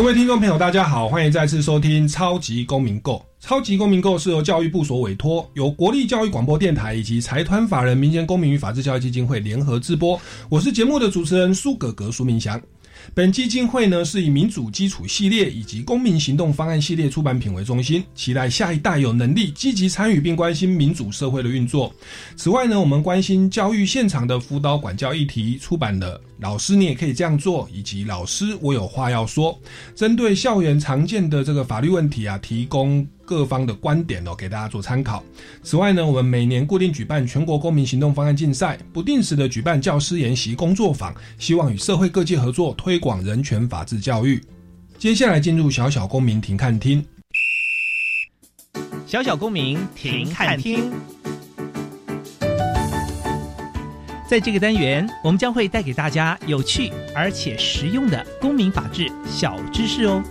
[0.00, 3.16] 各位听众朋友，大家好，欢迎再次收听《超级公民购》。
[3.38, 10.18] 《超级公民购》是由教育部所委托，由国立教育广播电台以及财团法人民间公民与法治教育基金会联合制播。
[10.48, 12.58] 我是节目的主持人苏格格苏明祥。
[13.12, 21.92] 本基金会呢是以民主基础系列以及公民行动方案系列出版品为中心，期待下一代有能力积极参与并关心民主社会的运作。
[22.36, 26.18] 此外呢，我们关心教育现场的辅导管教议题，出版的。
[26.40, 29.58] 老师，你也可以这样做，以及老师，我有话要说。
[29.94, 35.22] 针对校园常见的这个法律问题啊，提供各方的观点哦，给大家做参考。
[35.62, 44.42] 此外呢，我们每年固定举办全国公民行动方案竞赛，不定时的举办教师研习工作坊，希望与社会各界合作，推广人权法治教育。
[44.98, 47.04] 接下来进入小小公民庭看厅，
[49.06, 50.90] 小小公民庭看厅。
[54.30, 60.22] 在这个单元，我们将会带给大家有趣而且实用的公民法治小知识哦。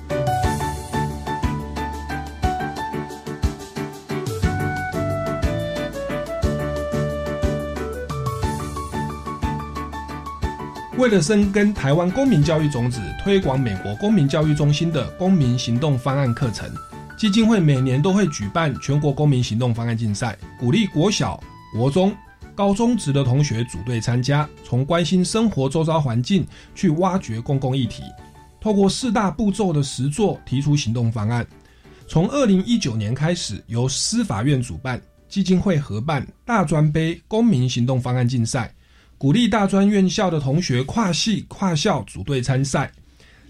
[10.97, 16.71] 为了深耕台湾公民教育种子，推广美国公民教育中心的公民行动方案课程，
[17.17, 21.37] 基金会每年都会举办全国公民行动方案竞赛，鼓励国小、
[21.73, 22.15] 国中。
[22.59, 28.03] 高中职的同学组队参加，从关心生活周遭环境去挖掘公共议题，
[28.59, 31.47] 透过四大步骤的实作提出行动方案。
[32.05, 38.75] 从二零一九年开始，由司法院主办、基金会合办大专杯公民行动方案竞赛，
[39.17, 42.91] 鼓励大专院校的同学跨系跨校组队参赛。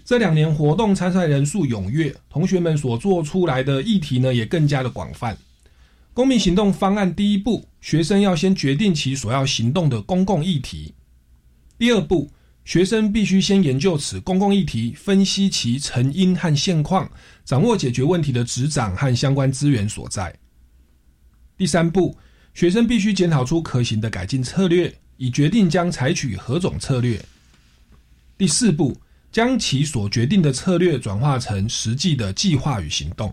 [0.04, 5.36] 这两年活动参赛人数踊跃，同学们所做出来的议题呢也更加的广泛。
[6.12, 10.92] 公民行动方案第一步，学生要先决定其所要行动的公共议题。
[11.78, 12.30] 第二步，
[12.64, 17.10] 学生必须先研究此公共议题，分析其成因和现况，
[17.44, 20.36] 掌握解决问题的执掌和相关资源所在。
[21.56, 22.18] 第三步，
[22.54, 27.24] 学生必须检讨出可行的改进策略，以决定将采取何种策略。
[28.36, 29.00] 第四步，
[29.30, 33.32] 将其所决定的策略转化成实际的计划与行动。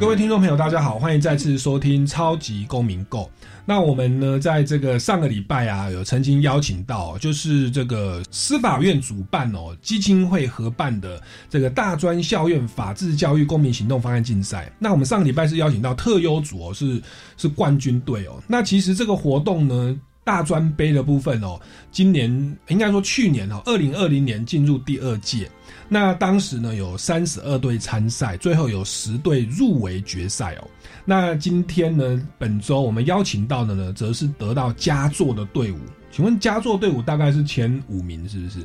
[0.00, 3.24] 各位听众朋友，大家好，欢迎再次收听《超级公民购》。
[3.66, 14.72] 那我们呢，在这个上个礼拜啊，有曾经邀请到，就是这个司法院主办哦，基金会合办的这个大专校院法治教育公民行动方案竞赛。
[14.78, 16.98] 那我们上个礼拜是邀请到特优组哦，是
[17.36, 18.42] 是冠军队哦。
[18.48, 19.94] 那其实这个活动呢，
[20.24, 21.60] 大专杯的部分哦，
[21.90, 22.30] 今年
[22.68, 25.50] 应该说去年哦，二零二零年进入第二届。
[25.88, 30.68] 那当时呢，有三十二队参赛，最后有十队入围决赛哦。
[31.04, 32.20] 那今天呢？
[32.38, 35.78] 本周我们邀请到的呢，则是得到佳作的队伍。
[36.12, 38.60] 请问佳作队伍大概是前五名，是不是？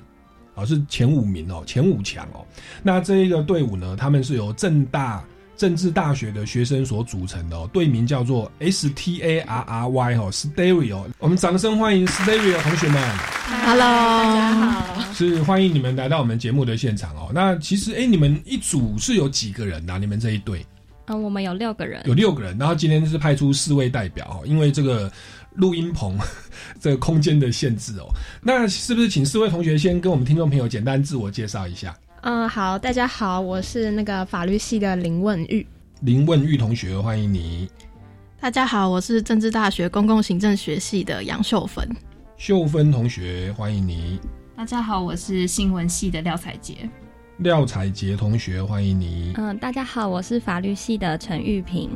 [0.53, 2.45] 啊，是前五名哦，前五强哦。
[2.83, 5.23] 那这一个队伍呢，他们是由正大
[5.57, 11.05] 政治大学的学生所组成的哦，队名叫做 S T A R R Y 哦，Stereo。
[11.17, 13.01] 我们掌声欢迎 Stereo 同学们。
[13.65, 15.13] Hello，大家好。
[15.13, 17.31] 是欢迎你们来到我们节目的现场哦。
[17.33, 19.97] 那其实，哎，你们一组是有几个人呐？
[19.97, 20.65] 你们这一队？
[21.05, 25.09] 嗯，我们有六个人，有六个人，然后今天是派出四位代表因为这个
[25.53, 26.17] 录音棚
[26.81, 28.07] 这个空间的限制哦。
[28.41, 31.95] 那是不是请四位同学先跟我们听众朋友简单自我介绍一下？
[32.25, 35.63] 嗯，好，大家好，我是那个法律系的林问玉。
[36.01, 37.69] 林问玉同学，欢迎你。
[38.39, 41.87] 大家好，我是政治大学公共行政学系的杨秀芬。
[42.35, 44.19] 秀芬同学，欢迎你。
[44.55, 46.89] 大家好，我是新闻系的廖彩杰。
[47.37, 49.31] 廖彩杰同学，欢迎你。
[49.35, 51.91] 嗯，大家好，我是法律系的陈玉平。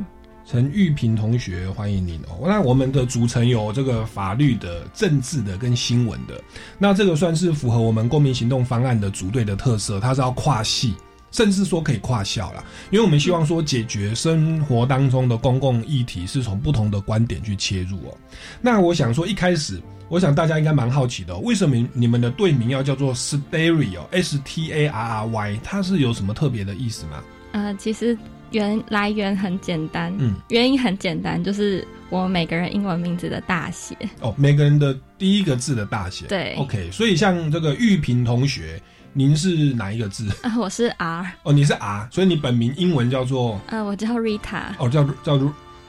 [0.50, 2.40] 陈玉平同学，欢迎您哦。
[2.42, 6.42] 那我们的组成有这个法律的、政治的跟新闻的。
[6.76, 10.92] 那这个算是符合我们公民行动方案的组队的特色，它是要跨系
[11.30, 12.64] 甚至说可以跨校啦。
[12.90, 18.18] 因为我们希望说解决生活当中的公共议题是从不同的观点去切入哦。
[18.60, 19.80] 那我想说一开始。
[20.10, 27.22] 我想大家应该蛮好奇的，为什么你们的队名要叫做 Stary 哦，S T A R R Y，它是有什么特别的意思吗？
[27.52, 28.18] 呃，其实
[28.50, 33.96] 原来源很简单，嗯，原因很简单，就是我们每个人英文名字的大写。
[34.20, 36.26] 哦，每个人的第一个字的大写。
[36.26, 38.82] 对，OK，所以像这个玉萍同学，
[39.12, 40.28] 您是哪一个字？
[40.42, 41.32] 啊，我是 R。
[41.44, 43.60] 哦，你是 R，所以你本名英文叫做？
[43.68, 44.74] 呃，我叫 Rita。
[44.80, 45.38] 哦，叫叫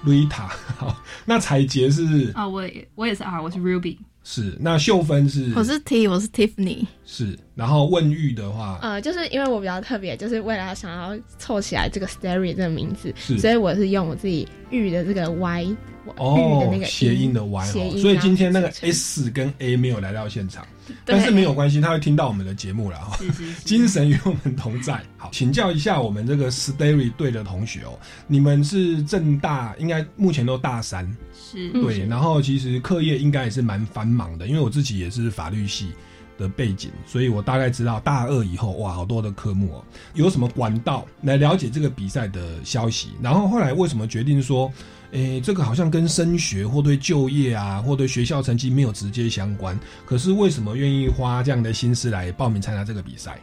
[0.06, 0.48] Rita。
[0.78, 0.96] 好，
[1.26, 2.32] 那彩杰是？
[2.36, 2.64] 啊，我
[2.94, 3.98] 我也是 R，我是 Ruby。
[4.24, 5.52] 是，那秀芬是？
[5.56, 6.86] 我是 T，我是 Tiffany。
[7.06, 15.76] 是，然后问玉的话，呃，就是因为我比较特别，就是为了想要凑起来这个 Starry 这个名字，是，所以我是用我自己玉的这个 Y，
[16.18, 18.00] 哦，的那个谐音的 Y，谐音。
[18.00, 20.66] 所以今天那个 S 跟 A 没有来到现场，
[21.06, 23.18] 但是没有关系，他会听到我们的节目了哈。
[23.64, 25.02] 精神与我们同在。
[25.18, 27.98] 好，请教一下我们这个 Starry 队的同学哦，
[28.28, 31.06] 你们是正大，应该目前都大三。
[31.34, 35.92] 是对，然后其实课业应该也是蛮繁忙的，因为我自己也是法律系
[36.38, 43.10] 的背景，所以我大概知道大二以后哇，好多的科目哦，有什么管道来了解这个比赛的消息。
[43.22, 44.72] 然后后来为什么决定说，
[45.12, 53.40] 诶，这个好像跟升学或对就业啊，或对学校成绩没有直接相关，可是为什么愿意花这样的心思来报名参加这个比赛？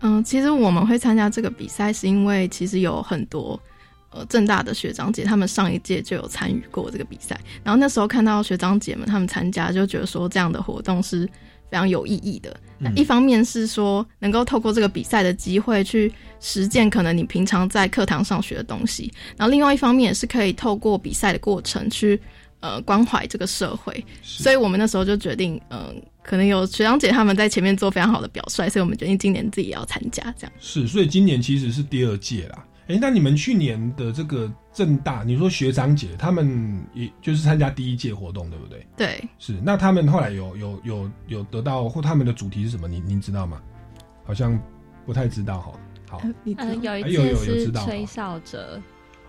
[0.00, 3.60] 嗯，其实我们会参加这个比赛，是因为其实有很多。
[4.10, 11.28] 呃，正大的学长姐他们上一届就有参与过这个比赛，然后那时候看到学长姐们他们参加，就觉得说这样的活动是
[11.70, 12.54] 非常有意义的。
[12.78, 22.20] 那一方面是说能够透过这个比赛的机会去实践可能你平常在课堂上学的东西，然后另外一方面也是可以透过比赛的过程去
[22.60, 24.04] 呃关怀这个社会。
[24.22, 30.22] 所以我们那时候就决定，嗯，可能有学长姐他们在前面做非常好的表率，所以我们决定今年自己也要参加。
[30.38, 32.64] 这样是，所以今年其实是第二届啦。
[32.88, 38.86] 哎，那你们去年的这个正大，你说学长姐他们也就是参加第一届活动，对不对？
[38.96, 39.60] 对，是。
[39.62, 42.88] 那他们后来有有有有得到或他们的主题是什么？
[42.88, 43.60] 你您知道吗？
[44.24, 44.58] 好像
[45.04, 45.72] 不太知道哈。
[46.08, 48.80] 好，嗯，有一届是吹哨者。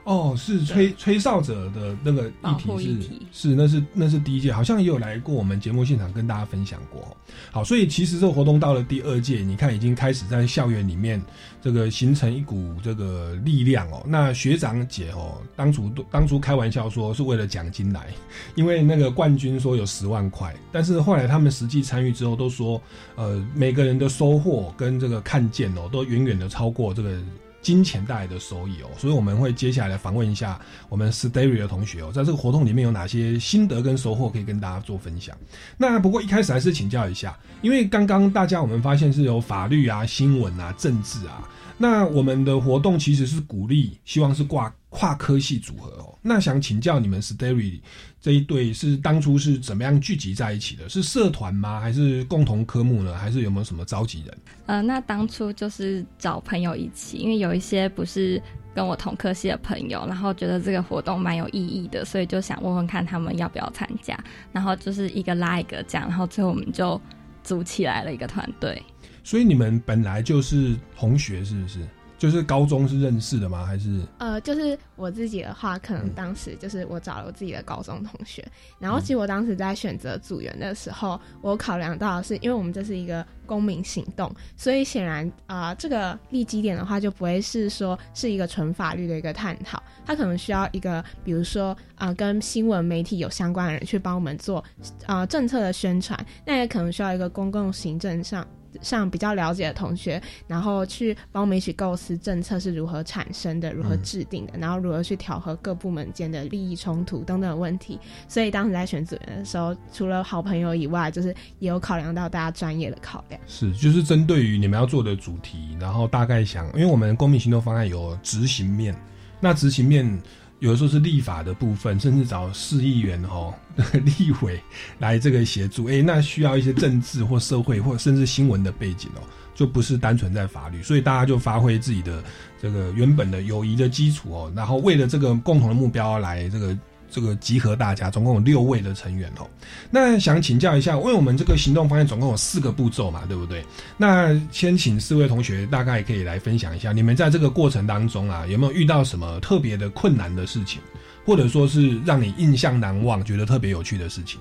[0.06, 7.16] 哦，是吹吹哨者的那个议题是是那是那是第一届，好像也有来过我们节目现场跟大家分享过。
[7.52, 11.22] 好，所以其实这个活动到了第二届，你看已经开始在校园里面
[11.62, 14.04] 这个形成一股这个力量哦。
[14.08, 18.08] 那学长姐哦，当初当初开玩笑说是为了奖金来，
[18.56, 22.82] 因为那个冠军说有十万块，但是后来他们实际参与之后都说，
[23.16, 27.16] 呃，每个人的收获跟这个看见哦，都远远的超过这个。
[27.62, 35.38] 金钱带来的收益哦，所以我们会接下来访问一下我们 Stary 的同学哦，在这个活动里面有哪些心得跟收获可以跟大家做分享。
[35.78, 41.48] 那不过一开始还是请教一下，因为刚刚大家我们发现是有法律啊、新闻啊、政治啊。
[41.82, 46.14] 那我们的活动其实是鼓励，希望是挂跨科系组合哦。
[46.22, 47.80] 那想请教你们 Stary
[48.20, 50.90] 这一对是当初是怎么样聚集在一起的？
[50.90, 51.80] 是社团吗？
[51.80, 53.16] 还是共同科目呢？
[53.18, 54.38] 还是有没有什么召集人？
[54.66, 58.42] 呃，那当初就是找朋友一起，因为有一些不是
[58.76, 64.22] 跟我同科系的朋友，然后觉得这个活动蛮有意义的，所以就想问问看他们要不要参加。
[64.52, 67.00] 然后就是一个拉一个这样，然后最后我们就
[67.42, 68.84] 组起来了一个团队。
[69.30, 71.78] 所以你们本来就是同学，是不是？
[72.18, 73.64] 就是高中是认识的吗？
[73.64, 74.02] 还是？
[74.18, 78.44] 呃，就是我自己的话，可能当时就是我找了我自己的高中同学，
[78.80, 94.66] 然后其实我当时在选择组员的时候，我考量到的是，因为我们这是一个公民行动，所以显然啊，这个立基点的话就不会是说是一个纯法律的一个探讨，它可能需要一个，比如说啊，跟新闻媒体有相关的人去帮我们做
[95.06, 98.44] 啊政策的宣传，那也可能需要一个公共行政上。
[98.82, 108.00] 上比较了解的同学，然后去帮我们一起构思政策是如何产生的，如何制定的，然后如何去调和各部门间的利益冲突等等问题。
[108.28, 113.40] 所以当时在选组员的时候，除了好朋友以外，就是也有考量到大家专业的考量。
[113.48, 118.96] 是，就是针对于你们要做的主题，然后大概想，因为我们公民行动方案有执行面，
[119.40, 120.20] 那执行面。
[120.60, 123.54] 有的时候是立法的部分，甚至找市议员哦、
[124.04, 124.62] 立委
[125.00, 125.86] 来这个协助。
[125.86, 129.22] 哎，那需要一些政治或社会或甚至新闻的背景哦，
[129.56, 130.84] 就不是单纯在法律。
[130.84, 132.24] 所以大家就发挥自己的
[132.62, 136.78] 这个原本的友谊的基础哦，然后为了这个共同的目标来这个。
[137.12, 139.48] 这个集合大家，总共有六位的成员哦。
[139.90, 143.66] 那想请教一下，因为我们这个行动方案总共有四个步骤嘛，对不对？
[143.98, 150.82] 那先请四位同学大概可以来分享一下，你们在这个过程当中啊，有没有遇到什么特别的困难的事情，
[151.26, 154.40] 或者说是让你印象难忘、觉得特别有趣的事情？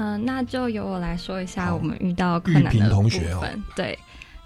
[0.00, 3.60] 嗯，那就由我来说一下我们遇到困难的部分。
[3.74, 3.98] 对，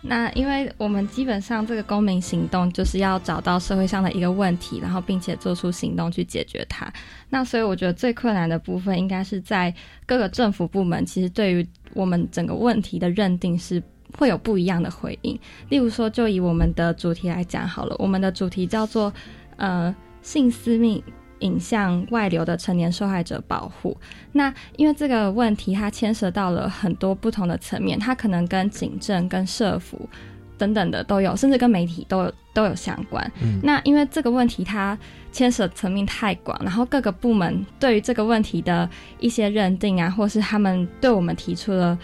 [0.05, 6.93] 那因为我们基本上这个公民行动就是要找到社会上的一个问题，然后并且做出行动去解决它。
[7.31, 9.73] 那所以我觉得最困难的部分应该是在
[10.05, 13.81] 各个政府部门，其实对于我们整个问题的认定是
[14.19, 15.39] 会有不一样的回应。
[15.69, 19.13] 例如说，就以我们的主题来讲好了，我们的主题叫做
[19.57, 21.03] 呃性私密。
[21.43, 23.97] 影像外流的成年受害者保护，
[24.33, 30.09] 那因为这个问题它牵涉到了很多不同的层面，它可能跟警政、跟社服
[30.57, 33.31] 等等的都有，甚至跟媒体都有都有相关。
[33.43, 34.99] 嗯那因为这个问题它
[35.31, 41.99] 牵涉层面太广，然后各个部门对于这个问题的一些认定啊，或是他们对我们提出了。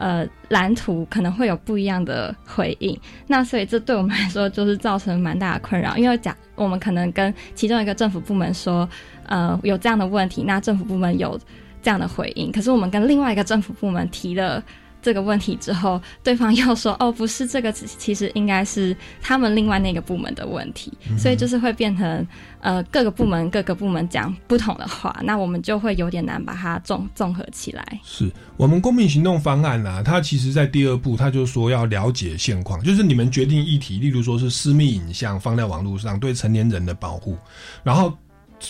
[0.00, 8.88] 呃，蓝图可能会有不一样的回应，那所以这对我们来说就是造成蛮大的困扰，因为假我们可能跟其中一个政府部门说，
[9.26, 11.38] 呃，有这样的问题，那政府部门有
[11.82, 14.62] 这样的回应，可是我们跟另外一个政府部门提了。
[15.02, 22.26] 这个问题之后，对方又说：“哦，不是这个，其实应该是他们另外那个部门的问题。”所以就是会变成
[22.60, 28.00] 呃各个部门各个部门讲不同的话，那我们就会有点难把它综综合起来。
[28.04, 37.36] 是我们公民行动方案啊，它其实在第二步，它就说要了解现况，就是你们决定议题，例如说是私密影像放在网络上对成年人的保护，
[37.82, 38.12] 然后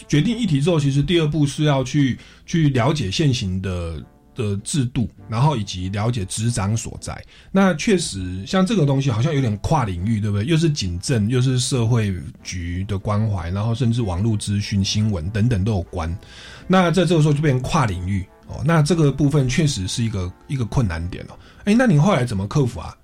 [0.07, 4.01] 决定议题之后，其实第二步是要去去了解现行的。
[4.41, 7.23] 的制度，然后以及了解执掌所在。
[7.53, 10.47] 那确实，像这个东西好像有点跨领域，对不对？
[10.47, 16.17] 又是警政，又是社会局的关怀，然后甚至网络资讯、新闻等等都有关。
[16.67, 18.63] 那在这个时候就变成跨领域哦。
[18.65, 21.39] 那这个部分确实是一个一个困难点哦。
[21.65, 22.97] 哎，那你后来怎么克服啊？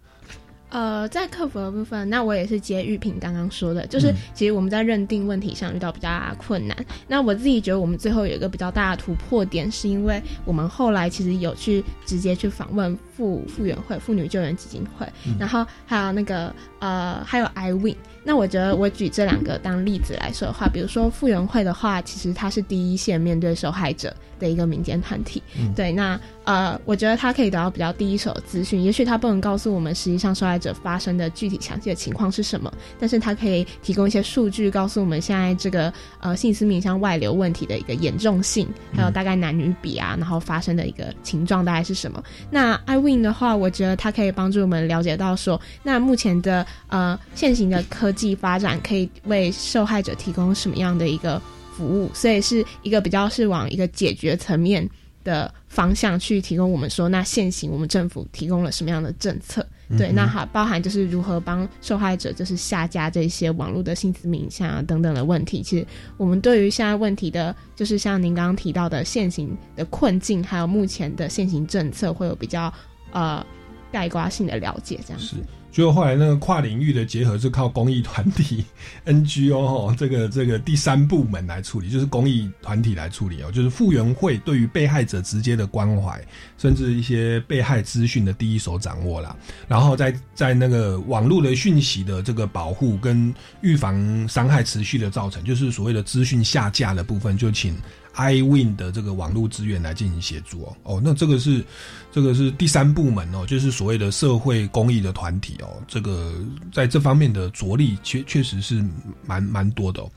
[0.76, 6.76] 呃，在客服的部分，那我也是接玉萍刚刚说的，就是其实我们在认定问题上遇到比较大的困难。
[7.09, 17.97] 那我自己觉得我们最后有一个比较大的突破点，是因为我们后来其实有去直接去访问妇妇援会、妇女救援基金会，然后还有那个呃，还有 iWin。
[18.26, 25.40] 那我觉得我举这两个当例子来说的话，比如说傅园慧的话，其实它是第一线面对受害者的一个民间团体，
[25.76, 26.21] 对，那。
[26.47, 42.23] 呃，我觉得他可以得到比较第一手的资讯，也许他不能告诉我们实际上受害者发生的具体详细的情况是什么，但是他可以提供一些数据，告诉我们现在这个呃性私密像外流问题的一个严重性，还有大概男女比啊，然后发生的一个情状大概是什么。
[42.49, 51.40] 那 iWin 的话，我觉得它可以帮助我们了解到说，那目前的呃现行的科技发展可以为受害者提供什么样的一个
[51.76, 54.88] 服务，所以是一个比较是往一个解决层面。
[55.26, 59.66] 的方向去提供我们说，那现行我们政府提供了什么样的政策？
[59.99, 65.64] 对，那还包含就是如何帮受害者就是下架这些网络的性私密影像啊等等的问题。
[65.64, 65.85] 其实
[66.16, 72.73] 我们对于现在问题的，就是像您刚刚提到的现行的困境，还有目前的现行政策，会有比较
[73.11, 73.44] 呃
[73.90, 75.35] 概括性的了解，这样子。
[75.76, 78.64] 就后来那个跨领域的结合是靠公益团体
[79.04, 86.18] NGO 哈， 这个这个第三部门来处理，就是公益团体来处理哦，就是复原会对于被害者直接的关怀，
[86.56, 89.37] 甚至一些被害资讯的第一手掌握啦，
[89.68, 97.76] 然后在在那个网络的讯息的这个保护跟预防伤害持续的造成，就是所谓的资讯下架的部分，就请。
[98.16, 101.64] iWin 的这个网络资源来进行协助哦，哦，那这个是
[102.11, 106.32] 这个是第三部门哦，就是所谓的社会公益的团体哦，这个
[106.73, 108.85] 在这方面的着力确确实是
[109.25, 110.11] 蛮蛮多的哦。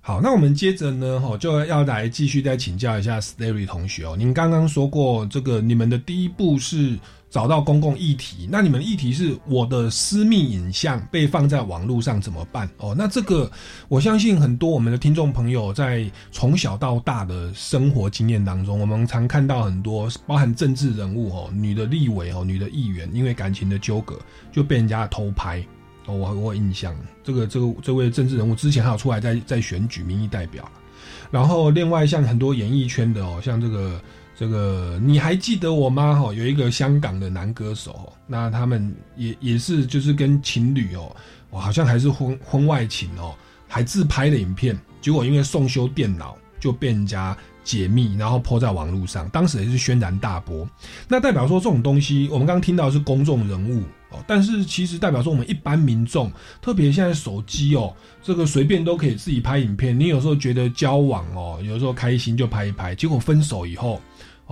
[0.00, 6.98] 好，那我们接着呢，哈，就要来继续再请教一下 Starry 同学哦，您刚刚说过这个你们的第一步是。
[7.32, 12.68] 找到公共议题，那你们议题是我的私密影像被放在网络上怎么办？
[12.76, 13.50] 哦，那这个
[13.88, 24.20] 我相信很多我们的听众朋友在从小到大的生活经验当中，我们常看到很多包含政治人物哦，女的立委哦，女的议员，因为感情的纠葛
[24.52, 25.64] 就被人家偷拍
[26.04, 30.70] 哦，我我印象这个这个这位政治人物之前还有出来在在选举民意代表，
[31.30, 33.98] 然后另外像很多演艺圈的哦，像这个。
[34.34, 36.14] 这个你还记得我吗？
[36.14, 41.14] 哈，有一个香港的男歌手，那他们也也是就是跟情侣哦，
[41.50, 43.34] 我好像还是婚婚外情哦，
[43.68, 50.66] 还自拍的影片，结果因为送修电脑就被人家解密，然后泼在网络上，当时也是轩然大波。
[51.06, 59.96] 那代表说这种东西，我们刚刚听到是公众人物哦，但是其实代表说我们一般民众，特别现在手机哦，这个随便都可以自己拍影片。
[59.98, 64.00] 你有时候觉得交往哦，有时候开心就拍一拍，结果分手以后。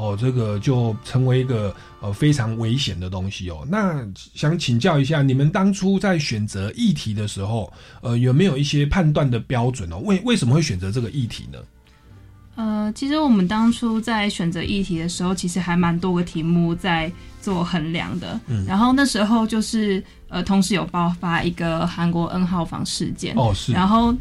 [0.00, 3.66] 哦，这个就成为一个呃非常危险的东西哦。
[3.68, 4.02] 那
[4.34, 9.98] 想请教一下，你们当初在选择议题的时候，呃，有没有一些判断的标准哦？
[9.98, 11.58] 为为什么会选择这个议题呢？
[12.56, 18.40] 呃，其实我们当初在选择议题的时候，其实还蛮多个题目在做衡量的。
[18.48, 23.34] 嗯，然后那时候就是呃，同时有爆发一个韩国 N 号房事件。
[23.36, 23.72] 哦，是。
[23.72, 24.14] 然后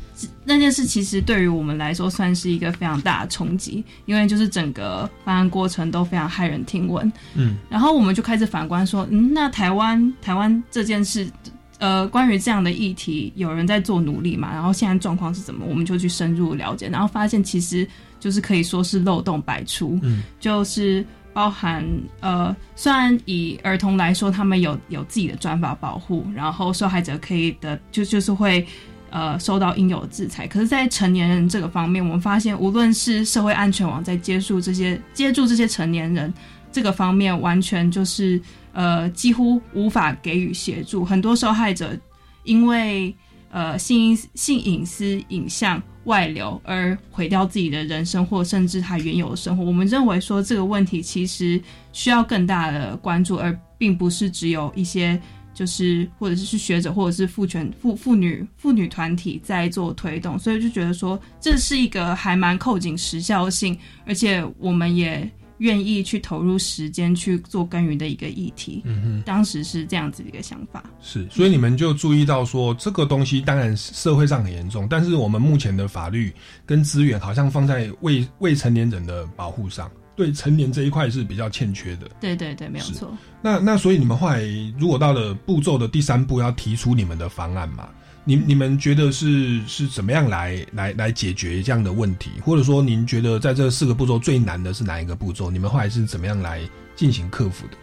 [0.43, 7.09] 那件事其实对于我们来说算是一个非常大的冲击，因为就是整个办案过程都非常骇人听闻。
[7.35, 7.57] 嗯。
[7.69, 11.29] 然后我们就开始反观说，嗯，那台湾台湾这件事，
[11.77, 14.51] 呃，关于这样的议题，有人在做努力嘛？
[14.51, 15.63] 然后现在状况是怎么？
[15.65, 17.87] 我们就去深入了解，然后发现其实
[18.19, 19.99] 就是可以说是漏洞百出。
[20.01, 20.23] 嗯。
[20.39, 21.05] 就是。
[21.39, 21.87] 包含
[22.19, 28.67] 呃，虽然以儿童来说，他们有有自己的专法保护，然后受害者可以的就就是会
[29.09, 30.45] 呃受到应有的制裁。
[30.45, 36.33] 可是，在成年人这个方面，我们发现，无论是社会安全网在接触这些接触这些成年人
[36.73, 38.41] 这个方面，完全就是
[38.73, 41.05] 呃几乎无法给予协助。
[41.05, 41.97] 很多受害者
[42.43, 43.15] 因为
[43.49, 45.81] 呃性性隐私影像。
[46.09, 49.63] 外流而毁掉自己的人生，或甚至他原有的生活。
[49.63, 51.61] 我们认为说这个问题其实
[51.93, 55.21] 需要更大的关注，而并不是只有一些
[55.53, 60.37] 就是或者是学者或者是父权妇妇女妇女团体在做推动。
[60.39, 65.29] 所以就觉得说这是一个还蛮扣紧时效性，而且我们也。
[65.59, 70.83] 愿意去投入时间去做耕耘的一个议题，嗯哼，当时是这样子的一个想法。
[71.01, 76.33] 是，所以你们就注意到说，这个东西当然社会上很严重，但是我们目前的法律
[76.65, 82.09] 跟资源好像放在未未成年人的保护上，对成年这一块是比较欠缺的。
[82.19, 83.15] 对对对，没有错。
[83.41, 84.43] 那那所以你们后来
[84.77, 87.89] 如果到了步骤的第三步，要提出你们的方案嘛？
[88.29, 92.29] 你你们觉得是是怎么样来来来解决这样的问题？
[92.43, 95.49] 或者说，您觉得在这四个步骤最难的是哪一个步骤？
[95.49, 96.61] 你们后来是怎么样来
[96.95, 97.77] 进行克服的？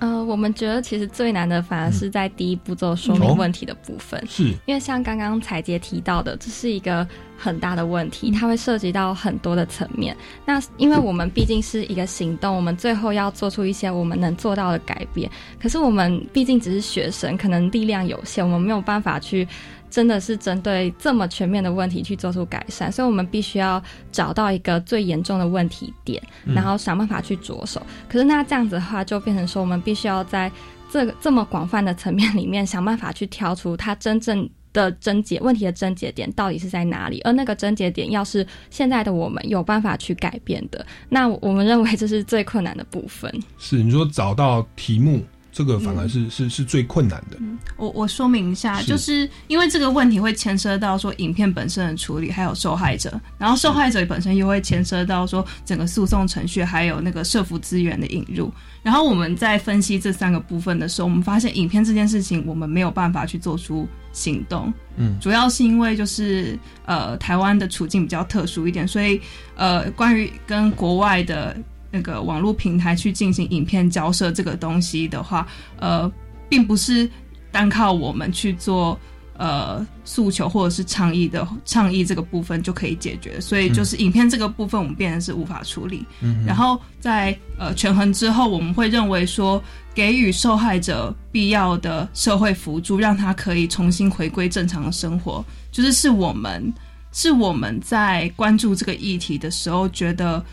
[0.00, 10.16] 呃，我们觉得其实最难的反而是在第一步骤说明问题的部分，是因为像刚刚彩杰提到的，这是一个很大的问题，它会涉及到很多的层面。
[10.46, 15.30] 那因为我们毕竟是一个行动，我们最后要做出一些我们能做到的改变。
[15.60, 19.46] 可是我们毕竟只是学生，可能力量有限，我们没有办法去。
[19.90, 27.80] 真的是针对这么全面的问题去做出改善，所以我们必须要找到一个最严重的问题点，然后想办法去着手。
[28.08, 30.50] 可是那这样子的话，就变成说我们必须要在
[30.90, 43.32] 这个这么广泛的层面里面想办法去挑出它真正的症结问题的症结点到底是在哪里，而那个症结点要是现在的我们有办法去改变的，那我们认为这是最困难的部分。
[43.58, 45.22] 是你说找到题目。
[45.58, 47.36] 这个反而是是是最困难的。
[47.76, 58.52] 我我说明一下，就是因为这个问题会牵涉到说影片本身的处理，还有受害者，然后受害者本身又会牵涉到说整个诉讼程序，还有那个社服资源的引入。
[58.84, 64.72] 然后我们在分析这三个部分的时候，我们发现影片这件事情我们没有办法去做出行动。
[64.96, 69.20] 嗯，主要是因为就是呃台湾的处境比较特殊一点，所以
[69.56, 71.56] 呃关于跟国外的。
[71.90, 75.46] 那个网络平台去进行影片交涉这个东西的话，
[75.78, 76.10] 呃，
[76.48, 77.08] 并不是
[77.50, 78.98] 单靠我们去做
[79.38, 86.04] 呃诉求或者是倡议的倡议这个部分就可以解决，所以就是影片这个部分我们变成是无法处理。
[86.20, 89.62] 嗯，然后在呃权衡之后，我们会认为说
[89.94, 96.70] 给予受害者必要的社会辅助，让他可以重新回归正常的生活，就是是我们
[97.12, 100.44] 是我们在关注这个议题的时候觉得。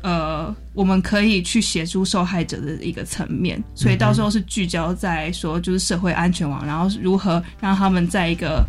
[0.00, 8.64] 呃，我们可以去协助受害者的一个层面，所以到时候是聚焦在说，就是社会安全网，然后如何让他们在一个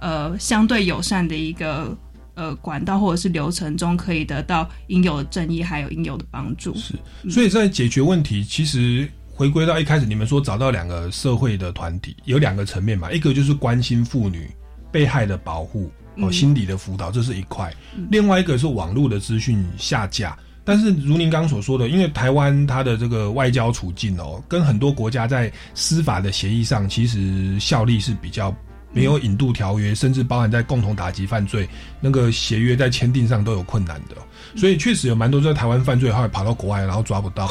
[0.00, 1.96] 呃相对友善的一个
[2.34, 6.74] 呃管道或者是流程中，可以得到应有的正义，还有应有的帮助。
[6.74, 6.94] 是，
[7.30, 14.50] 所以在解决问题，其实回归到一开始你们说找到两个社会的团体，有两个层面嘛，一个就是关心妇女
[14.90, 17.70] 被害的保护哦，心理的辅导，这是一块；
[18.10, 20.36] 另外一个是网络的资讯下架。
[20.64, 28.54] 但是如您刚所说的，因为台湾它的这个外交处境哦，跟很多国家在司法的协议上，其实效力是比较
[28.92, 31.68] 没有引渡条约，甚至包含在共同打击犯罪
[32.00, 34.16] 那个协约在签订上都有困难的，
[34.54, 37.46] 所以确实有蛮多在台湾犯罪后来跑到国外，然后抓不到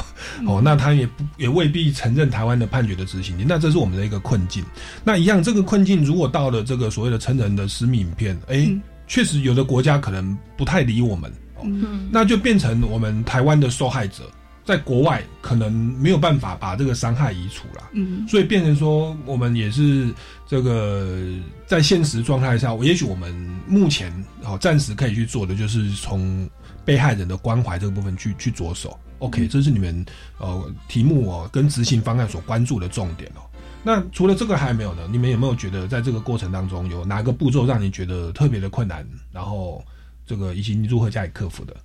[0.45, 4.63] 哦，那他也不也未必承认台湾的判决的执行力，那这是我们的一个困境。
[5.03, 8.71] 那一样，这个困境如果到了这个所谓的成人的私密影片，哎，
[9.07, 11.29] 确实有的国家可能不太理我们。
[11.65, 14.23] 嗯，那就变成我们台湾的受害者，
[14.63, 20.13] 在国外可能没有办法把这个伤害移除了，嗯，所以变成说我们也是
[20.47, 21.17] 这个
[21.65, 23.33] 在现实状态下，也许我们
[23.67, 26.47] 目前哦暂时可以去做的，就是从
[26.85, 28.97] 被害人的关怀这个部分去去着手。
[29.19, 30.05] OK，这是你们
[30.37, 33.41] 呃题目哦跟执行方案所关注的重点哦。
[33.83, 35.07] 那除了这个还没有呢？
[35.11, 39.03] 你们有没有觉得在这个过程当中有哪个步骤让你觉得特别的困难？
[39.31, 39.83] 然后。
[40.31, 41.75] 这个以及你如何加以克服的？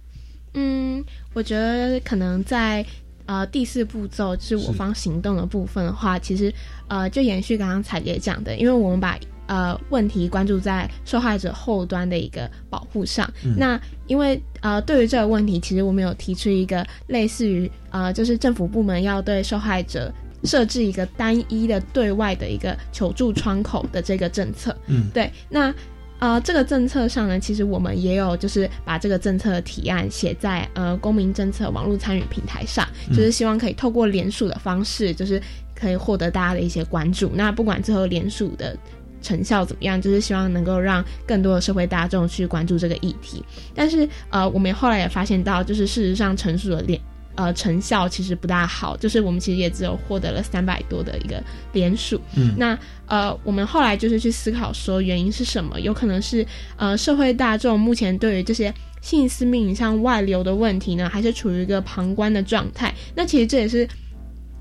[0.55, 1.05] 嗯，
[1.35, 2.87] 我觉得可能在
[3.25, 6.55] 呃第四步骤就是我方行动的部分的话，其实
[6.87, 13.29] 呃就延续刚刚彩姐讲的，因为我们把呃问题关注在受害者后端的一个保护上。
[13.57, 20.15] 那因为呃对于这个问题，其实我们有提出一个类似于呃就是政府部门要对受害者。
[20.45, 25.75] 设置一个单一的对外的一个求助窗口的这个政策，嗯，对，那
[26.19, 35.41] 呃这个政策上呢，其实我们也有就是把这个政策的提案写在呃公民政策网络参与平台上，就是希望可以透过联署的方式，就是
[35.75, 37.31] 可以获得大家的一些关注。
[37.35, 38.77] 那不管最后联署的
[39.21, 43.45] 成效怎么样，就是希望能够让更多的社会大众去关注这个议题。
[43.75, 47.01] 但是呃，我们后来也发现到，就是事实上成熟的联。
[47.37, 52.21] 呃，成效其实不大好，就是我们其实也只有获得了三百多的一个连署。
[52.35, 55.79] 嗯，那呃，我们后来就是去思考说，原因是什么？
[55.81, 56.45] 有可能是
[56.77, 62.93] 呃，社会大众目前对于这些性私密影像外流的问题呢，还是处于一个旁观的状态。
[63.15, 63.87] 那其实这也是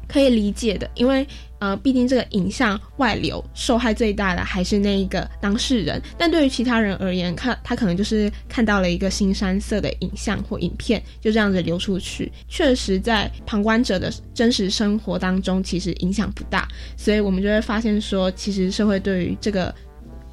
[0.07, 1.25] 可以理解的，因为。
[1.59, 5.99] 呃，毕竟这个影像外流，受害最大的还是那一个当事人。
[6.17, 16.67] 但对于其他人而言，看他可能就是看到了一个新山色的影像或影片，就这样子流出去，确实在旁观者的真实生活当中，其实影响不大。
[16.97, 19.73] 所以我们就会发现说，其实社会对于这个。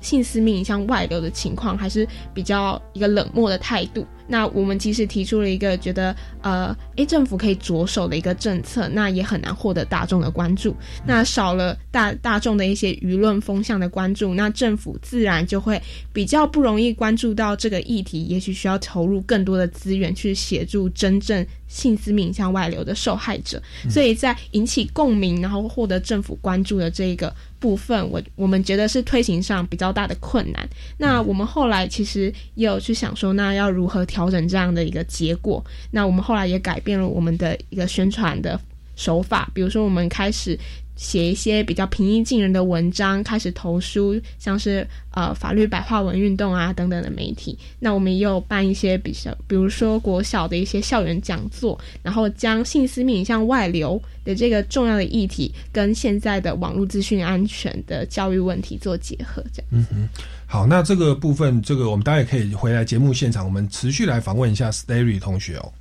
[0.03, 2.05] 性私密影像外流的情况还是
[2.35, 4.05] 比较一个冷漠的态度。
[4.33, 10.75] 那我们其实提出了一个觉得呃，诶，政府可以着手的一个政策，那也很难获得大众的关注。
[11.07, 15.79] 那少了大大众的一些舆论风向的关注，那政府自然就会
[16.14, 18.23] 比较不容易关注到这个议题。
[18.23, 23.62] 也许需要投入更多的资源去协助真正性私密影像外流的受害者。
[23.90, 27.31] 所以在引起共鸣，然后获得政府关注的这一个。
[27.62, 30.68] 部分我我们觉得是推行上比较大的困难。
[30.99, 32.23] 那我们后来其实
[32.57, 35.65] 也有去想说，那要如何调调整这样的一个结果？
[35.91, 38.61] 那我们后来也改变了我们的一个宣传的
[38.95, 40.57] 手法，比如说我们开始。
[40.95, 47.59] 写一些比较平易近人的文章，开始投书，像是呃法律白话文运动啊等等的媒体。
[47.81, 59.43] 那我们也有办一些比较，比如说国小的一些校园讲座，然后将性私密影像外流的这个重要的议题，跟现在的网络资讯安全的教育问题做结合。
[59.53, 60.07] 这样，嗯，
[60.53, 65.73] 好，那这个部分，这个我们大家也可以回来节目现场，我们持续来访问一下 Starry 同学哦。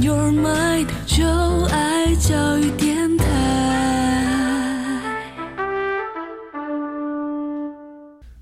[0.00, 1.24] Your mind，就
[1.66, 2.57] 爱教育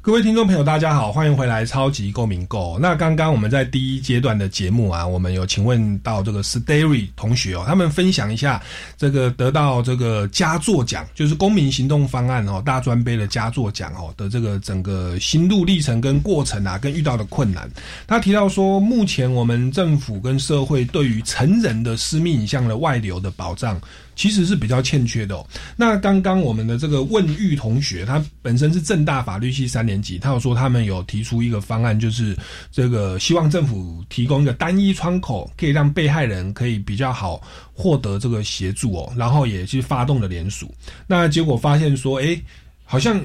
[0.07, 2.77] 各位听众朋友，大家好，欢迎回来《超级共鸣购》。
[2.79, 8.63] 那刚刚我们在第一阶段的节目啊，我们有请问到这个 Stary 同学哦，他们分享一下
[8.97, 17.69] 这个得到这个佳作奖，就是公民行动方案哦大专杯的佳作奖哦的这个整个心路历程跟过程啊，跟遇到的困难。
[18.07, 23.77] 他提到说，目前我们政府跟社会对于成人的私密影像的外流的保障。
[24.17, 25.47] 其实是比较欠缺的。
[25.77, 32.35] 那刚刚我们的这个问玉同学，他本身是正大法律系三年级，他有说他们有提出一个方案，就是
[32.73, 37.41] 这个希望政府提供一个单一窗口，可以让被害人可以比较好
[37.75, 39.13] 获得这个协助哦。
[39.15, 40.75] 然后也去发动了联署。
[41.07, 42.41] 那结果发现说，哎，
[42.85, 43.21] 好像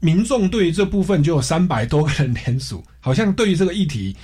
[0.00, 4.14] 民众对于这部分就有三百多个人联署，好像对于这个议题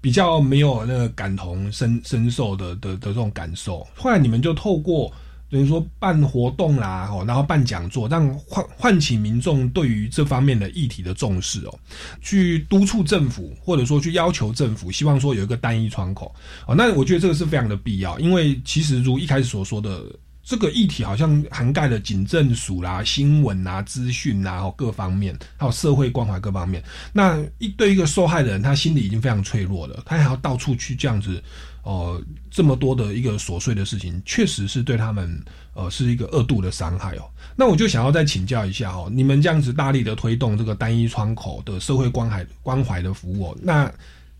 [0.00, 3.86] 比较没有那个感同身身受的的的这种感受。
[3.94, 5.12] 后来你们就透过。
[5.50, 11.78] 等于说办活动啦，哦，然后办讲座，让唤唤起民众对于这方面的议题的重视哦，
[12.20, 16.34] 去督促政府，或者说去要求政府，希望说有一个单一窗口
[16.66, 16.74] 哦。
[16.74, 20.04] 那我觉得这个是非常的必要，因为其实如一开始所说的，
[20.42, 26.82] 这个议题好像涵盖了警政署啦、新闻啊、资讯啊，各方面，还有社会关怀各方面。
[27.12, 31.42] 那一对一个受害人，他心里已经非常脆弱了，他还要到处去这样子。
[31.88, 32.20] 哦，
[32.50, 37.22] 这么多的一个琐碎的事情，确实是对他们呃是一个二度的伤害哦。
[37.56, 43.90] 那我就想要再请教一下哦，你们这样子大力的推动这个单一窗口的社会关怀关怀的服务，那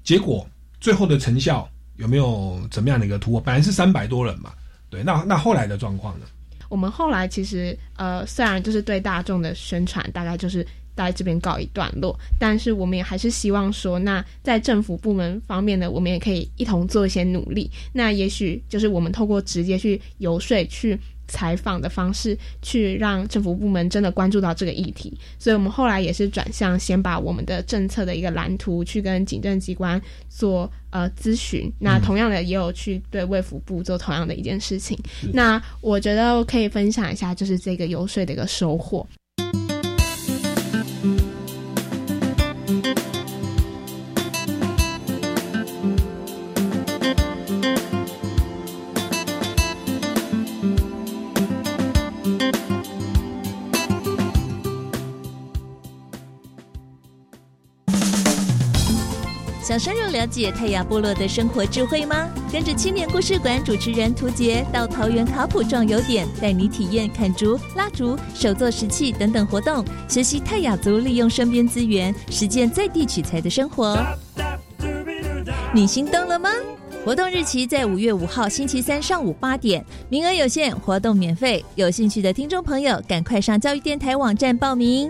[0.05, 0.47] 结果
[0.79, 3.41] 最后的成效有没有怎么样的一个突破？
[3.41, 4.53] 本来是三百多人嘛，
[4.91, 6.27] 对，那那后来的状况呢？
[6.69, 10.67] 我们后来其实呃，虽然就是对大众的宣传，大概就是。
[11.07, 17.71] 在这边告一段落，但是我们也还是希望说，那在政府部门方面呢，我们也可以一同做一些努力。
[17.93, 25.17] 那也许就是我们透过直接去游说、去采访的方式，去让政府部门真的关注到这个议题。
[25.39, 31.71] 所以，我们后来也是转向，先把我们的政策的一个蓝图去跟警政机关做呃咨询。
[31.79, 34.99] 那同样的，也有去对卫福部做同样的一件事情。
[35.33, 39.07] 那我觉得可以分享一下，就是这个游说的一个收获。
[59.79, 62.29] 深入了解泰雅部落的生活智慧吗？
[62.53, 73.97] 跟着青年故事馆主持人涂杰到桃园卡普壮游点，带你体验砍竹、拉竹、手作石器等等活动，学习泰雅族利用身边资源，实践在地取材的生活。
[75.73, 76.51] 你心动了吗？
[77.05, 81.65] 活动日期在五月五号星期三上午八点，名额有限，活动免费。
[81.77, 85.09] 有兴趣的听众朋友，赶快上教育电台网站报名。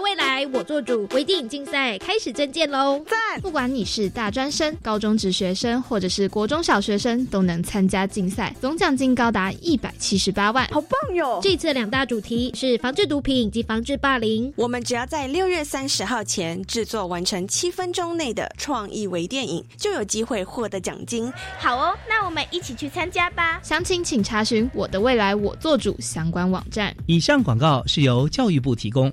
[0.00, 3.00] 未来我做主，微电影竞赛开始征件喽！
[3.06, 3.40] 赞！
[3.40, 11.38] 不管你是大专生、高中职学生，或者是国中小学生，都能参加竞赛，总奖金高达一百七十八万，好棒哟！
[11.42, 14.52] 这次两大主题是防治毒品以及防治霸凌。
[14.56, 21.32] 我们只要在六月三十号前制作完成七分钟内的创意微电影，就有机会获得奖金。
[21.58, 23.60] 好哦，那我们一起去参加吧！
[23.62, 26.94] 详情请查询“我的未来我做主”相关网站。
[27.06, 29.12] 以上广告是由教育部提供。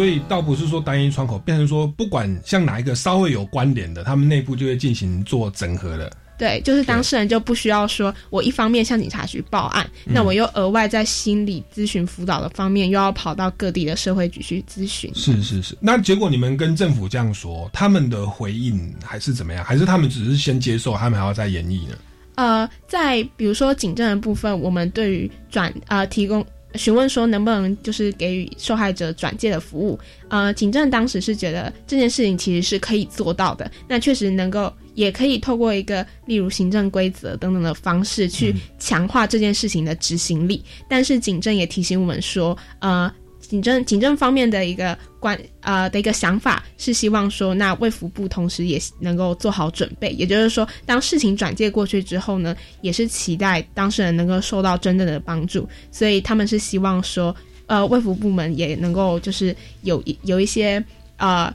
[0.00, 6.10] 所以倒不是说单一窗口，变成说不管像哪一个稍微有关联的，他们内部就会进行做整合了。
[6.38, 15.14] 对，就是当事人就不需要说，我一方面向警察局报案，那我又额外在心理咨询辅导的方面又要跑到各地的社会局去咨询。
[15.14, 19.62] 是是是，那结果你们跟政府这样说，他们的回应还是怎么样？
[19.62, 21.94] 还是他们只是先接受，他们还要再演绎呢？
[22.36, 26.42] 呃，在比如说警政的部分，我们对于转呃提供。
[26.74, 29.98] 询问说能不能就是给予受害者转介的服务？
[30.28, 40.62] 呃，警政当时是觉得这件事情其实是可以做到的，那确实能够也可以透过一个例如行政规则等等的方式去强化这件事情的执行力。
[40.88, 43.12] 但是警政也提醒我们说，呃。
[43.50, 57.34] 警政警政方面的一个关呃的一个想法是希望说，那卫福部同时也能够做好准备，也就是说，当事情转介过去之后呢，也是期待当事人能够受到真正的帮助，所以他们是希望说，
[57.66, 60.80] 呃，卫福部门也能够就是有一有一些
[61.16, 61.52] 呃。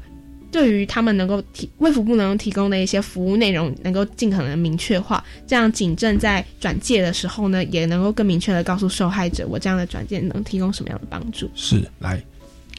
[0.55, 11.51] 对于他们能够提卫福部能提供的一些服务内容，能够尽可能明确化，这样警政在转介的时候呢，也能够更明确的告诉受害者，我这样的转介能提供什么样的帮助。
[11.55, 12.23] 是，来。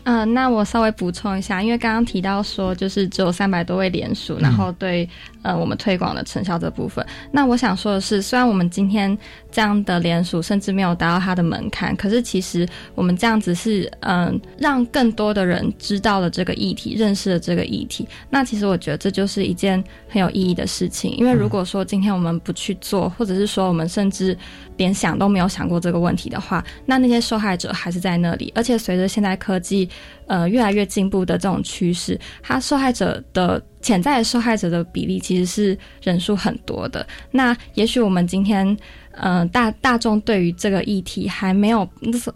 [0.06, 5.08] 嗯，那我稍微补充一下，因为刚刚提到说，就是只有三百多位联署，然后对
[5.42, 9.18] 呃我们推广的成效这部分，那我想说的是，虽然我们今天
[9.50, 12.64] 这样的联署甚至没有达到它的门槛，可是其实
[12.94, 18.06] 我们这样子是嗯让更多的人知道了这个议题，认识了这个议题。
[18.30, 24.38] 那其实我觉得这就是一件很有意义的事情，因为如果说今天我们不去做，或者是说我们甚至
[24.76, 29.88] 连想都没有想过这个问题的话，那那些受害者还是在那里，而且随着现在科技。
[30.28, 37.06] 呃，越来越进步的这种趋势，他受害者的潜在的受害者的比例其实是人数很多的。
[37.30, 38.76] 那也许我们今天，
[39.12, 41.88] 呃，大大众对于这个议题还没有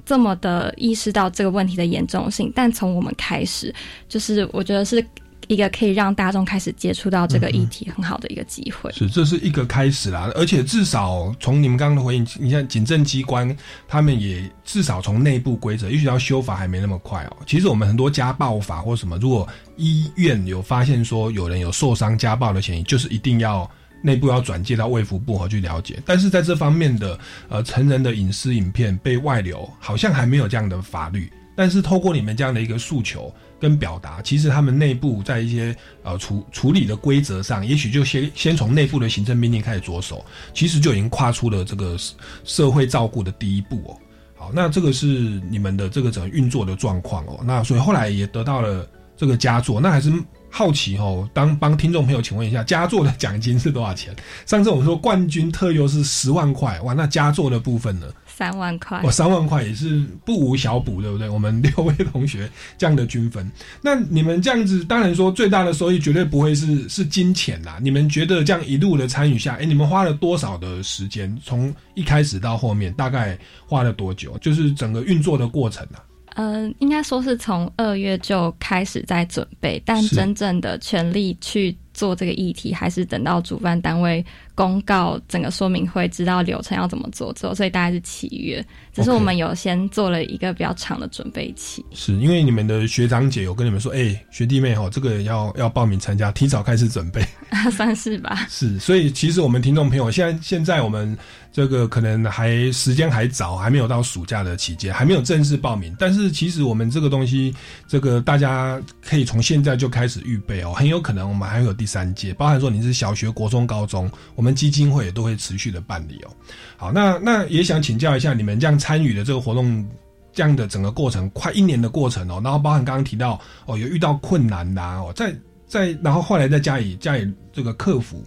[0.04, 3.74] 这么的意识到这个问题的严重性，但从我们开始，
[4.08, 5.04] 就是我觉得是。
[5.50, 10.30] 一个可以让大众开始接触到这个议题很好的一个机会，是这是一个开始啦。
[10.36, 13.54] 而且至少从你们刚刚的回应，你像警政机关，
[13.88, 17.36] 他们也至少从内部规则，也许要修法还没那么快哦。
[17.48, 23.68] 其实我们很多家暴法或什么，如果医院有发现说有人有受伤、家暴的嫌疑，就是一定要
[24.04, 26.00] 内部要转介到卫福部和去了解。
[26.06, 31.28] 但是在这方面的呃成人的隐私影片被外流，好像还没有这样的法律。
[31.56, 33.34] 但是透过你们这样的一个诉求。
[33.60, 41.96] 跟表达，其实他们内部在一些呃处处理的规则上，也许就先先从内部的行政命令开始着手，其实就已经跨出了这个
[42.42, 43.96] 社会照顾的第一步哦。
[44.34, 45.06] 好，那这个是
[45.50, 47.38] 你们的这个整个运作的状况哦。
[47.44, 50.10] 那所以后来也得到了这个佳作，那还是
[50.48, 54.16] 好奇哦，当帮听众朋友请问一下，佳作的奖金是多少钱？
[54.46, 58.06] 上次我们说冠军特优是十万块，哇，那佳作的部分呢？
[58.40, 61.28] 三万块，哦，三万块也是不无小补，对不对？
[61.28, 63.46] 我们六位同学这样的均分，
[63.82, 67.78] 那你们这样子，当然说最大的收益绝对不会是是金钱啦。
[67.82, 71.36] 你们觉得这样一路的参与下，哎，你们花了多少的时间？
[71.44, 74.38] 从一开始到后面，大概花了多久？
[74.38, 76.00] 就是整个运作的过程啊。
[76.36, 84.24] 嗯，应该说是从二月就开始在准备，但真正的全力去做这个议题，还是等到主办单位。
[84.54, 88.62] 公告整个说明会，知道流程要怎么做之后，所以大概是七月。
[88.92, 91.82] 只是我们有先做了一个比较长的准备期。
[91.94, 97.24] 是因为你们的学长姐有跟你们说，哎，学弟妹哈，这个要要报名参加，提早开始准备，
[97.72, 98.46] 算是吧。
[98.50, 101.16] 是，所以其实我们听众朋友，现在现在我们
[101.52, 105.96] 这个可能还时间还早，还没有到暑假的期间，还没有正式报名。
[105.98, 107.52] 但是其实我们这个东西，
[107.88, 114.54] 这个大家可以从现在就开始预备哦，很有可能我们还会有第三届，包含说你是小学、国中、高中，我们。
[114.60, 116.28] 基金会也都会持续的办理哦。
[116.76, 119.88] 好，那那也想请教一下，你们这样参与的这个活动，
[120.34, 125.34] 这样的整个过程，快一年的过程哦，然后包含刚刚提到哦，有遇到困难的哦，在
[125.70, 128.24] 在，然后后来再加以加以这个克服。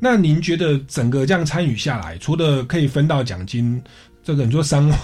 [0.00, 3.80] 那您觉得整个这样参与下来，除了可以分到奖金，
[4.24, 4.98] 这个你说三万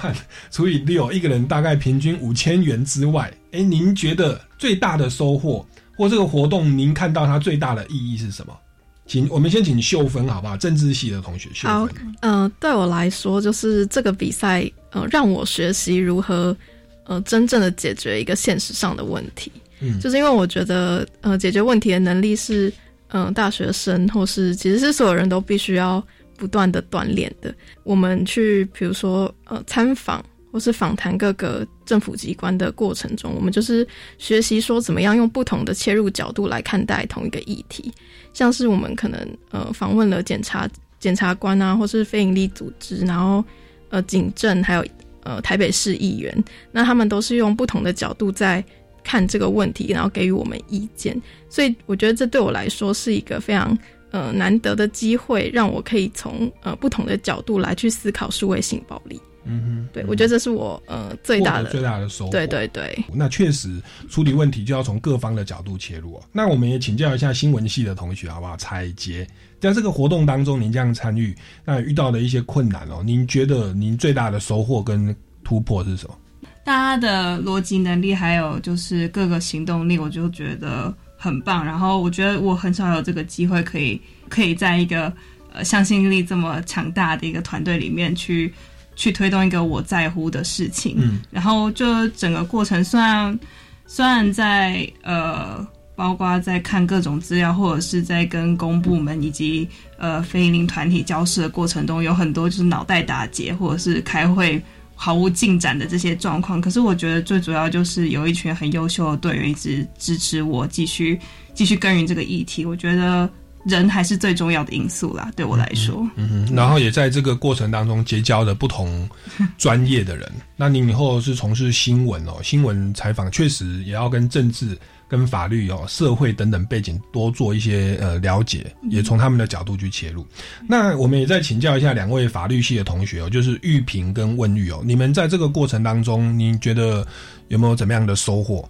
[0.50, 8.56] 除以六，一个人大概平均五千元之外，哎，您觉得最大的收获或这个活动，您看到它最大的意义是什么？
[9.04, 10.56] 请我们先请秀芬好不好？
[10.56, 11.68] 政治系的同学秀芬。
[11.68, 11.88] 好，
[12.20, 16.56] 嗯，对我来说，就是这个比赛，呃，让我学习如何，
[17.04, 19.52] 呃，真正的解决一个现实上的问题。
[19.82, 22.72] 嗯，就是因为我觉得，呃，解决问题的能力是，
[23.08, 26.02] 嗯，大学生或是其实是所有人都必须要
[26.36, 27.54] 不断的锻炼的。
[27.82, 30.24] 我们去，比如说，呃，参访。
[30.52, 37.90] 或是访谈各个政府机关的过程中，我们就是学习说怎么样用不同的切入角度来看待同一个议题。
[38.34, 39.18] 像是我们可能
[39.50, 40.68] 呃访问了检察
[41.00, 43.42] 检察官啊，或是非营利组织，然后
[43.88, 44.84] 呃警政，还有
[45.22, 48.62] 呃台北市议员，那他们都是用不同的角度在
[49.02, 51.20] 看这个问题，然后给予我们意见。
[51.48, 53.76] 所以我觉得这对我来说是一个非常
[54.10, 59.20] 呃难得的机会，让我可以从呃不同的角度来去思考数位性暴力。
[59.44, 62.30] 嗯哼，对，我觉得这是我呃最大的最大的收获。
[62.30, 66.22] 对对对，那确实处理问题就要从各方的角度切入哦。
[66.30, 68.56] 那我们也请教一下新闻系的同学好不好？
[68.56, 69.26] 彩杰，
[69.58, 71.34] 在这个活动当中，您这样参与，
[71.64, 75.12] 那遇到的一些困难哦，您觉得您最大的收获跟
[75.42, 76.16] 突破是什么？
[76.64, 81.64] 大家的逻辑能力还有就是各个行动力，我就觉得很棒。
[81.64, 85.12] 然后我觉得我很少有这个机会可以可以在一个
[85.52, 88.52] 呃向心力这么强大的一个团队里面去。
[88.94, 93.40] 去推动一个我在乎的事情，嗯，然后就整个过程，虽然
[93.86, 104.62] 虽然在呃，包括在看各种资料，或者是在跟公部门以及呃非营利团体交涉的过程中，有很多就是脑袋打结，或者是开会
[105.02, 106.60] 毫无进展的这些状况。
[106.60, 111.18] 可是我觉得最主要就是有一群很优秀的队员一直支持我，继续
[111.54, 112.64] 继续耕耘这个议题。
[112.64, 113.28] 我觉得。
[113.64, 116.04] 人还是最重要的因素啦，对我来说。
[116.16, 119.08] 嗯哼，然后也在这个过程当中结交了不同
[119.56, 120.28] 专业的人。
[120.58, 124.76] 那你以后是从事新闻哦，新闻采访确实也要跟政治、
[125.12, 130.26] 跟法律哦、社会等等背景多做一些呃了解，也从他们的角度去切入。
[130.66, 137.06] 那我们也再请教一下两位法律系的同学哦，就是玉萍跟问玉哦，你们在这个过程当中，你觉得
[137.48, 138.66] 有没有怎么样的收获？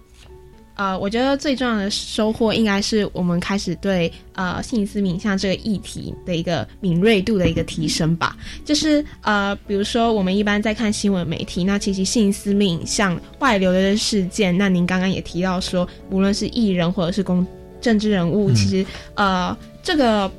[0.75, 8.35] 呃，我觉得最重要的收获应该是我们开始对呃性私敏像这个议题的一个敏锐度的一个提升吧。
[8.65, 17.47] 就是呃，比如说我们一般在看新闻媒体，那其实性私敏像外流的事件，那您刚刚也提到说，无论是艺人或者是公
[17.81, 20.31] 政治人物，其实呃这个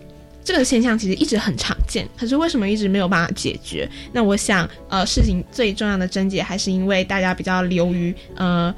[0.44, 3.88] 这个现象其实一直很常见，可是为什么一直没有办法解决？
[4.12, 8.74] 那我想呃，事情最重要的症结还是因为大家比较流于呃。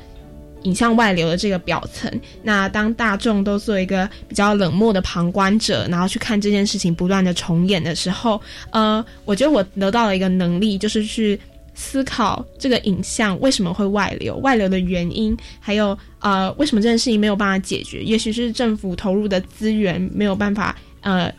[0.66, 2.12] 影像外流的这个表层，
[2.44, 8.40] 那当大众都做一个比较冷漠的旁观者，然后去看这件事情不断的重演的时候，
[8.72, 11.40] 呃，我觉得我得到了一个能力，就是去
[11.74, 18.04] 思考这个影像为什么会外流，外流的原因，还有呃，为什么这件事情没有办法解决？
[18.04, 21.32] 也许是政府投入的资源没有办法，呃。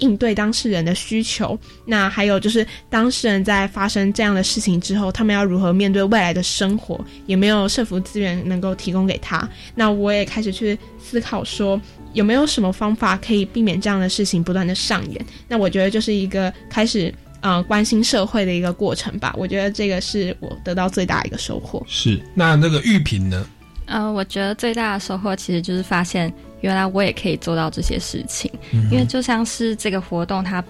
[0.00, 7.02] 应对当事人的需求，那还有就是当事人在发生这样的事情之后，他们要如何面对未来的生活？
[7.26, 9.48] 有没有社福资源能够提供给他？
[9.74, 11.80] 那我也开始去思考说，
[12.12, 15.24] 有没有什么方法可以避免这样的事情不断的上演？
[15.46, 19.34] 那我觉得就是一个开始呃关心社会的一个过程吧。
[19.36, 21.82] 我觉得这个是我得到最大一个收获。
[21.86, 23.46] 是那那个玉萍呢？
[23.86, 28.50] 呃，我觉得最大的收获其实就是发现原来我也可以做到这些事情。
[28.90, 30.62] 因为就像是这个活动，它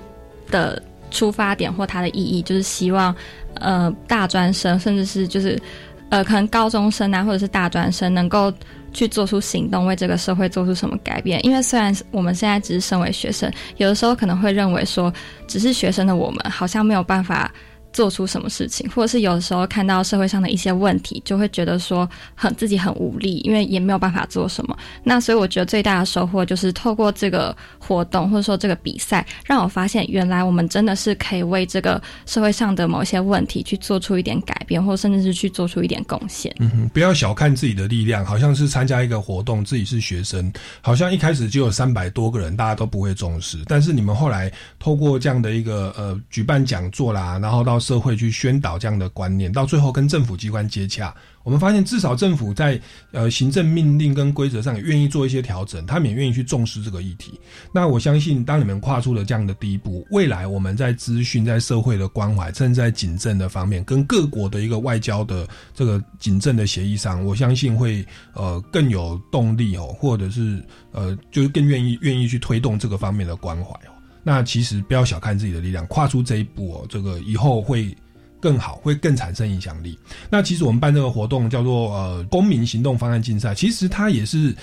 [0.50, 3.14] 的出发点或它的意义，就是希望
[3.54, 5.60] 呃大专生，甚至是就是
[6.08, 8.52] 呃可能高中生啊，或者是大专生，能够
[8.92, 11.44] 去做出行动，为这个社会做出什么改变。
[11.44, 15.12] 因为虽然我们现在只是身为学生，有的时候可能会认为说，
[15.46, 17.52] 只是学生的我们好像没有办法。
[17.92, 24.76] 做出什么事情，或者是有的时候看到社会上的一些问题，就会觉得说很自己很无力，因为也没有办法做什么。
[25.02, 36.54] 那所以我觉得最大的收获就是透过这个活动或者说这个比赛，让我发现原来我们真的是可以为这个社会上的某些问题去做出一点改变，或甚至是去做出一点贡献。
[36.60, 43.58] 嗯哼，不要小看自己的力量，好像是参加一个活动，自己是学生，好像一开始就有三百多个人，大家都不会重视。
[43.66, 57.40] 但是你们后来透过这样的一个呃举办讲座啦，然后到社会去宣导这样的观念，到最后跟政府机关接洽，我们发现至少政府在呃行政命令跟规则上也愿意做一些调整，他们也愿意去重视这个议题。
[57.72, 68.04] 那我相信，当你们跨出了这样的第一步，未来我们在资讯、在社会的关怀，甚至在警政的方面，跟各国的一个外交的这个警政的协议上，我相信会
[68.34, 70.62] 呃更有动力哦，或者是
[70.92, 73.92] 呃就是更愿意愿意去推动这个方面的关怀哦。
[74.22, 77.96] 那其实不要小看自己的力量，跨出这一步哦，这个以后会
[78.38, 79.98] 更好，会更产生影响力。
[80.30, 84.54] 那其实我们办这个活动叫做呃公民行动方案竞赛，其实它也是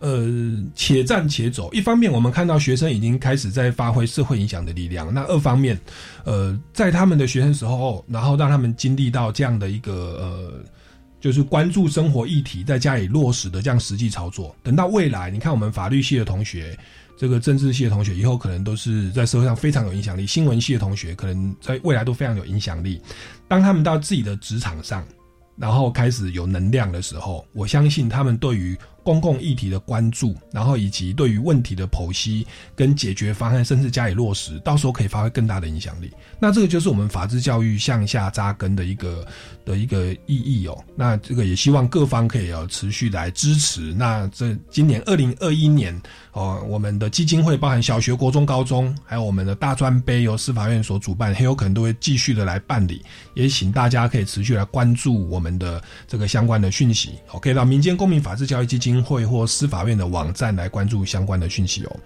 [0.00, 0.26] 呃
[0.74, 1.72] 且战且走。
[1.72, 5.78] 一方面我们看到学生已经开始在发挥社会影响的力量，那二方面
[6.24, 10.52] 呃在他们的学生时候，然后让他们经历到这样的一个呃
[11.20, 14.54] 就是关注生活议题，在家里落实的这样实际操作。
[14.62, 16.78] 等到未来，你看我们法律系的同学。
[17.16, 23.00] 这个政治系的同学以后可能都是在社会上非常有影响力，新闻系的同学可能在未来都非常有影响力。
[23.48, 25.02] 当他们到自己的职场上，
[25.56, 36.10] 然后开始有能量的时候，我相信他们对于公共议题的关注，然后以及对于问题的剖析跟解决方案，甚至加以落实，到时候可以发挥更大的影响力。
[36.38, 39.26] 那这个就是我们法治教育向下扎根的一个
[39.64, 40.84] 的一个意义哦。
[40.94, 43.94] 那这个也希望各方可以要持续来支持。
[43.94, 45.98] 那这今年二零二一年
[46.32, 53.02] 哦，我们的基金会包含小学、国中、高中，还有我们的大专杯由司法院所主办，很有可能都会继续的来办理。
[53.34, 57.12] 也请大家可以持续来关注我们的这个相关的讯息。
[57.32, 61.96] 哦，可以到民间公民法治教育基金会或司法院的网站来关注相关的讯息哦。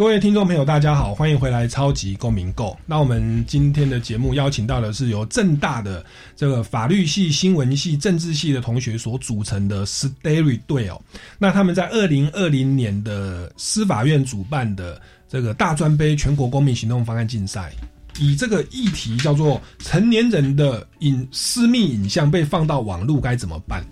[0.00, 2.68] 各位听众朋友，大家好，欢迎回来《超级公民购》。
[2.86, 6.02] 那我们今天的节目邀请到的是由正大的
[6.34, 10.98] 这个法律系、新闻系、政治系的同学所组成的 Starry 队哦。
[11.36, 14.98] 那他们在二零二零年的司法院主办的
[15.28, 17.70] 这个大专杯全国公民行动方案竞赛，
[18.18, 23.84] 以这个议题叫做“成年人的影私密影像被放到网络该怎么办”。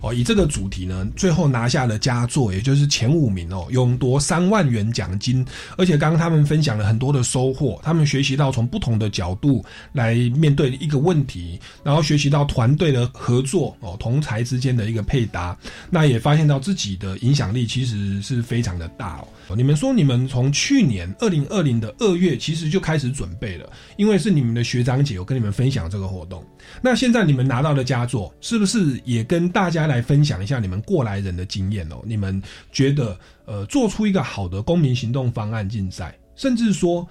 [0.00, 5.44] 哦，以这个主题呢，最后拿下了佳作，也就是前五名哦，勇夺三万元奖金。
[5.76, 15.56] 而且刚刚他们分享了很多的收获，他们学习到从不同的角度来面对一个问题，然后学习到团队的合作哦，同才之间的一个配搭，
[15.90, 19.18] 那也发现到自己的影响力其实是非常的大
[19.48, 19.56] 哦。
[19.56, 26.44] 你们说你们从去年二零二零的二月其实就开始准备了，因为是你们的学长姐有跟你们分享这个活动。
[26.82, 32.02] 那现在你们拿到的佳作，是不是也跟大家来分享一下你们过来人的经验哦？
[32.04, 37.06] 你们觉得，呃，做出一个好的公民行动方案竞赛，甚至说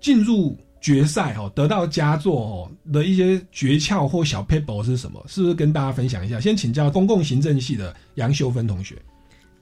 [0.00, 5.24] 进入决赛哦，得到佳作哦的一些诀窍或小 paper 是什么？
[5.26, 6.38] 是不是跟大家分享一下？
[6.38, 8.94] 先请教公共行政系的杨秀芬同学。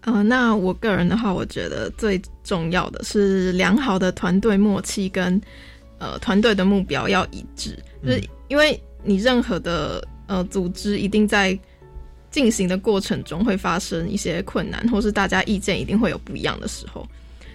[0.03, 5.41] 呃，那我个人的话，我觉得最重要的是良好的团队默契跟
[5.99, 11.59] 呃团队的目标要一致，就是因为你任何的呃组织一定在
[12.37, 17.09] 进行的过程中会发生一些困难，或是大家意见一定会有不一样的时候，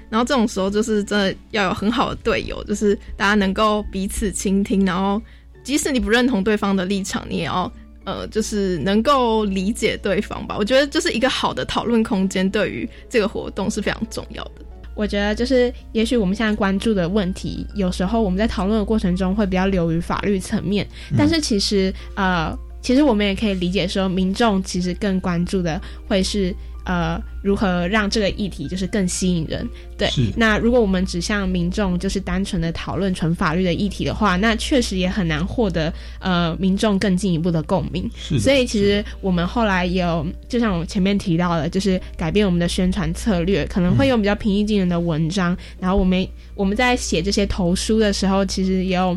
[0.10, 5.22] 然后这种时候就是真的要有很好的队友，就是大家能够彼此倾听，然后
[5.64, 7.72] 即使你不认同对方的立场，你也要。
[8.04, 10.56] 呃，就是能够理解对方吧。
[10.58, 14.54] 我觉得就是一个好的讨论空间，对于这个活动是非常重要的。
[14.96, 26.56] 我觉得就是，也许我们现在关注的问题，有时候我们在讨论的过程中会比较流于法律层面，但是其实呃，其实我们也可以理解说，民众其实更关注的会是。
[26.84, 29.70] 呃，如何让这个议题就是更吸引人？
[29.96, 38.10] 对，那如果我们只向民众就是单纯的讨论纯法律的议题的话，那确实也很难获得呃民众更进一步的共鸣。
[38.16, 45.56] 是，所以其实我们后来有，就像我前面提到的，就是改变我们的宣传策略，可能会用比较平易近人的文章。
[45.80, 49.16] 然后我们我们在写这些投书的时候，其实也有。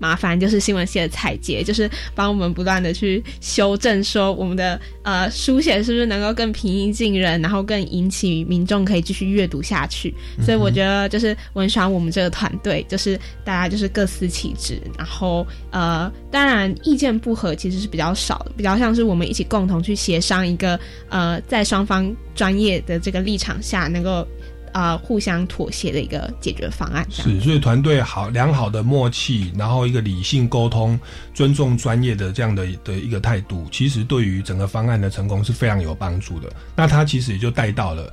[0.00, 10.12] 麻烦就是新闻系的采洁，就是帮我们不断的去修正，说我们的呃书写是不是能够更平易近人，然后更引起民众可以继续阅读下去。
[10.42, 20.80] 所以我觉得就是文爽我们这个团队，就是大家就是各司其职，然后呃，当然意见不合其实是比较少的，比较像是我们一起共同去协商一个
[21.10, 24.26] 呃，在双方专业的这个立场下能够。
[24.72, 30.98] 呃，互相妥协的一个解决方案是，所以团队好良好的默契，然后一个理性沟通、
[31.34, 36.48] 尊重专业的这样的的一个态度，其实对于整个方案的成功是非常有帮助的。
[36.76, 38.12] 那他其实也就带到了，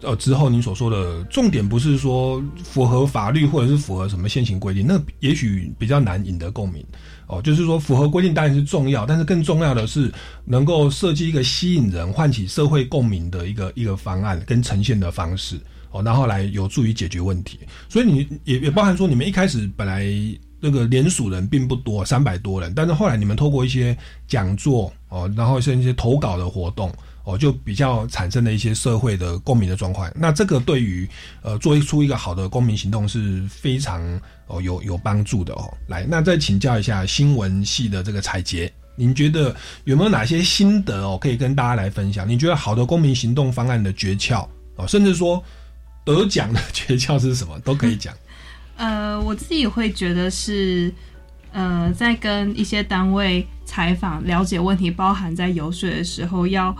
[0.00, 6.82] 呃，之后您所说的重点不是说符合法律或者是符合什么现行规定，那也许比较难引得共鸣
[7.26, 7.42] 哦。
[7.42, 10.10] 就是说符合规定当然是重要，但是更重要的是
[10.46, 15.60] 能够设计一个吸引人、唤起社会共鸣的一个一个方案跟呈现的方式。
[15.90, 17.58] 哦，然后来有助于解决问题，
[17.88, 20.06] 所以你也也包含说，你们一开始本来
[20.60, 26.92] 那个联署人并不多，三百多人，但是后来你们透过一些讲座哦，然后像一些投稿的活动
[27.24, 30.10] 哦，就比较产生了一些社会的共鸣的状况。
[30.16, 31.08] 那这个对于
[31.42, 34.02] 呃做出一个好的公民行动是非常
[34.48, 35.72] 哦有有帮助的哦。
[35.86, 42.28] 来，那再请教一下新闻系的这个采洁，您觉得有没有哪些心得哦可以跟大家来分享？
[42.28, 45.42] 你觉得好的公民行动方案的诀窍哦，甚至说。
[46.14, 47.58] 得奖的诀窍是什么？
[47.60, 48.14] 都可以讲。
[48.76, 50.92] 呃，我自己会觉得是，
[51.52, 56.74] 呃，在跟一些单位采访、了解问题，包含在游说的时候，要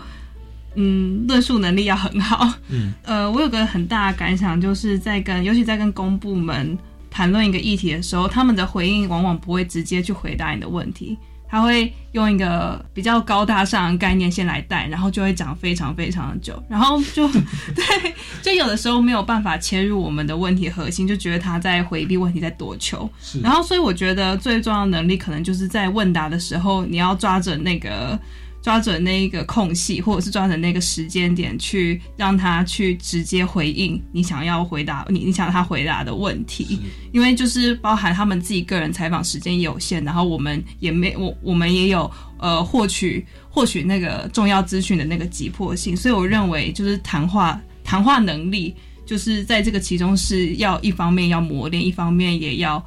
[0.75, 2.51] 嗯，论述能力要很好。
[2.69, 6.77] 嗯， 呃，我有个很大的感想，就是在跟，尤其在跟公部门
[7.11, 11.17] 谈论一个议题的时候，他们的回应往往不会直接去回答你的问题。
[11.49, 17.27] 他会用一个比较高大上的概念先来带，然后就会讲非常非常的久，然后就
[17.75, 23.09] 对，就有的时候没有办法切入我们的问题核心，就觉得他在回避问题，在躲球。
[23.41, 28.19] 然后所以我觉得最重要的能力，可能就是在问答的时候，你要抓着那个。
[28.61, 36.79] 抓准那一个空隙，或者是抓准那个时间点，去让他去直接回应你想要回答你你想他回答的问题，
[37.13, 52.85] 因为就是包含他们自己个人采访时间有限，然后我们也没我我们也有呃获取获取那个重要资讯的那个急迫性，所以我认为就是谈话谈话能力，就是在这个其中是要一方面要磨练，一方面也要。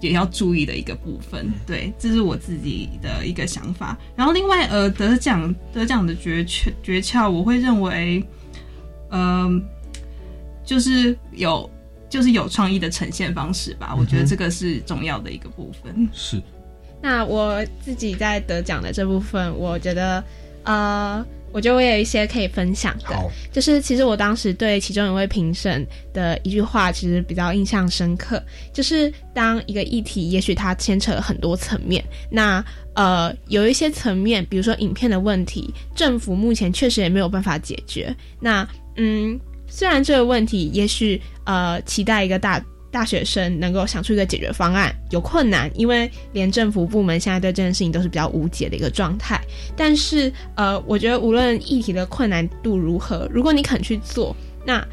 [0.00, 3.96] 也要注意的一个部分，对，这是我自己的一个想法。
[4.16, 8.24] 然后另外，呃，得奖得奖的诀窍诀窍，我会认为，
[9.10, 9.62] 嗯，
[10.64, 11.70] 就是有
[12.08, 13.94] 就是有创意的呈现方式吧。
[13.98, 16.08] 我觉得这个是重要的一个部分。
[16.12, 16.42] 是。
[17.02, 20.24] 那我自己在得奖的这部分，我觉得，
[20.64, 21.26] 呃。
[21.52, 28.42] 我觉得我有一些可以分享的，就是其实我当时对其中一位评审的一句话，其实比较印象深刻。
[28.72, 38.14] 就是当一个议题，也许它牵扯了很多层面，那呃有一些层面，比如说影片的问题，政府目前确实也没有办法解决。
[38.38, 42.64] 那嗯，虽然这个问题，也许呃期待一个大。
[42.90, 49.40] 大学生能够想出一个解决方案有困难，因为连政府部门现在对这件事情都是比较无解的一个状态。
[49.76, 54.34] 但是，呃，我觉得无论议题的困难度如何，如果你肯去做，
[54.66, 54.84] 那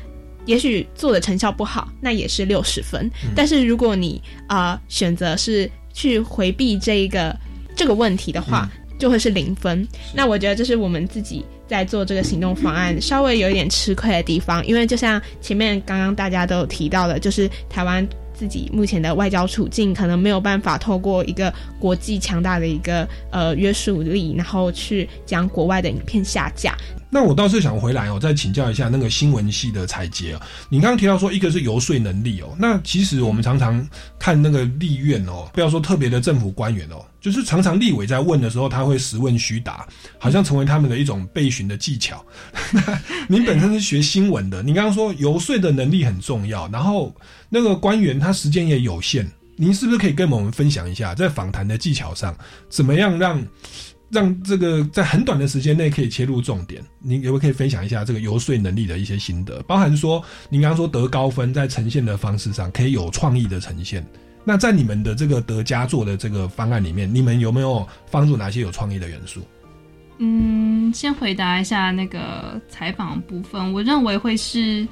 [0.45, 3.09] 也许做的成效不好，那也是六十分。
[3.35, 7.35] 但是，如果你啊选择是去回避这一个
[7.75, 8.69] 这个问题的话，
[8.99, 9.87] 就会是零分。
[10.13, 11.45] 那我觉得这是我们自己。
[11.67, 26.75] 在做这个行动方案，稍微有一点吃亏的地方，因为就像前面刚刚大家都有提到的，就是台湾自己目前的外交处境，可能没有办法透过一个国际强大的一个呃约束力，然后去将国外的影片下架。
[27.09, 30.41] 那我倒是想回来哦，再请教一下那个新闻系的采洁哦。
[30.69, 33.87] 你刚刚提到说，一个是游说能力哦，那其实我们常常
[34.19, 39.87] 看那个立院哦，不要说特别的政府官员哦，就是常常立委在问的时候，他会实问虚答，
[40.17, 42.23] 好像成为他们的一种备询的技巧。
[43.29, 47.15] 您本身是学新闻的，你刚刚说游说的能力很重要，然后
[47.49, 52.37] 那个官员他时间也有限，您是不是可以跟我们分享一下，在访谈的技巧上，
[52.69, 53.41] 怎么样让？
[54.09, 59.61] 让这个在很短的时间内可以切入重点，您可不可以分享一下这个游说能力的一些心得？
[59.63, 64.05] 包含说，您刚刚说得高分，在呈现的方式上可以有创意的呈现。
[64.45, 69.41] 那在你们的这个得佳作的这个方案里面，你们有没有帮助哪些有创意的元素？
[70.19, 74.87] 嗯，先回答一下那个采访部分，我认为会是，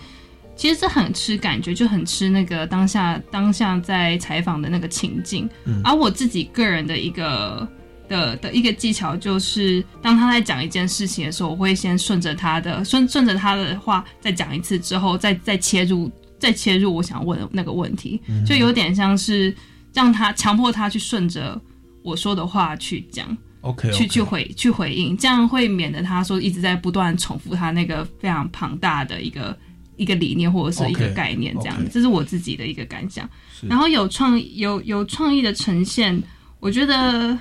[0.57, 5.49] 其实这很吃感觉，就很吃那个当下当下在采访的那个情境。
[5.63, 7.65] 嗯，而我自己个人的一个。
[8.07, 19.55] 的的一个技巧就是，当他在讲一件事情的时候，我会先顺着他的顺顺着他的话再讲一次，之后再再切入再切入我想问的那个问题，就有点像是
[19.93, 21.59] 让他强迫他去顺着
[22.03, 29.57] 我说的话去讲，OK，去去回去回应，这样会免得他说一直在不断重复他那个非常庞大的一个
[29.97, 33.27] 一个理念或者是一个概念，这样，这是我自己的一个感想。
[33.61, 36.21] 然后有创有有创意的呈现，
[36.59, 37.37] 我觉得。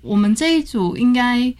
[0.00, 1.52] 我们这一组应该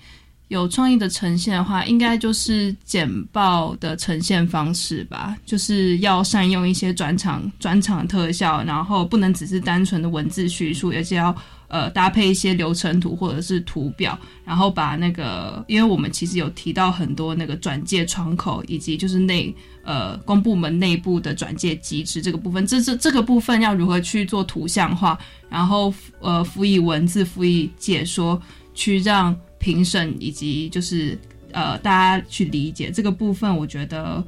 [0.49, 11.34] 有创意的呈现的话，应该就是简报的呈现方式吧，就是要善用一些转场转场特效，然后不能只是单纯的文字叙述，而且要
[11.69, 19.55] 呃搭配一些流程图或者是图表，然后把那个，因为我们其实有提到很多那个转介窗口，以及就是内
[19.85, 25.19] 呃公部门内部的转介机制这个部分，这这这个部分要如何去做图像化？
[25.51, 28.41] 然后，呃，辅以文字，辅以解说，
[28.75, 31.19] 去让评审以及就是
[31.53, 34.23] 呃大家去理解这个部分，我觉得，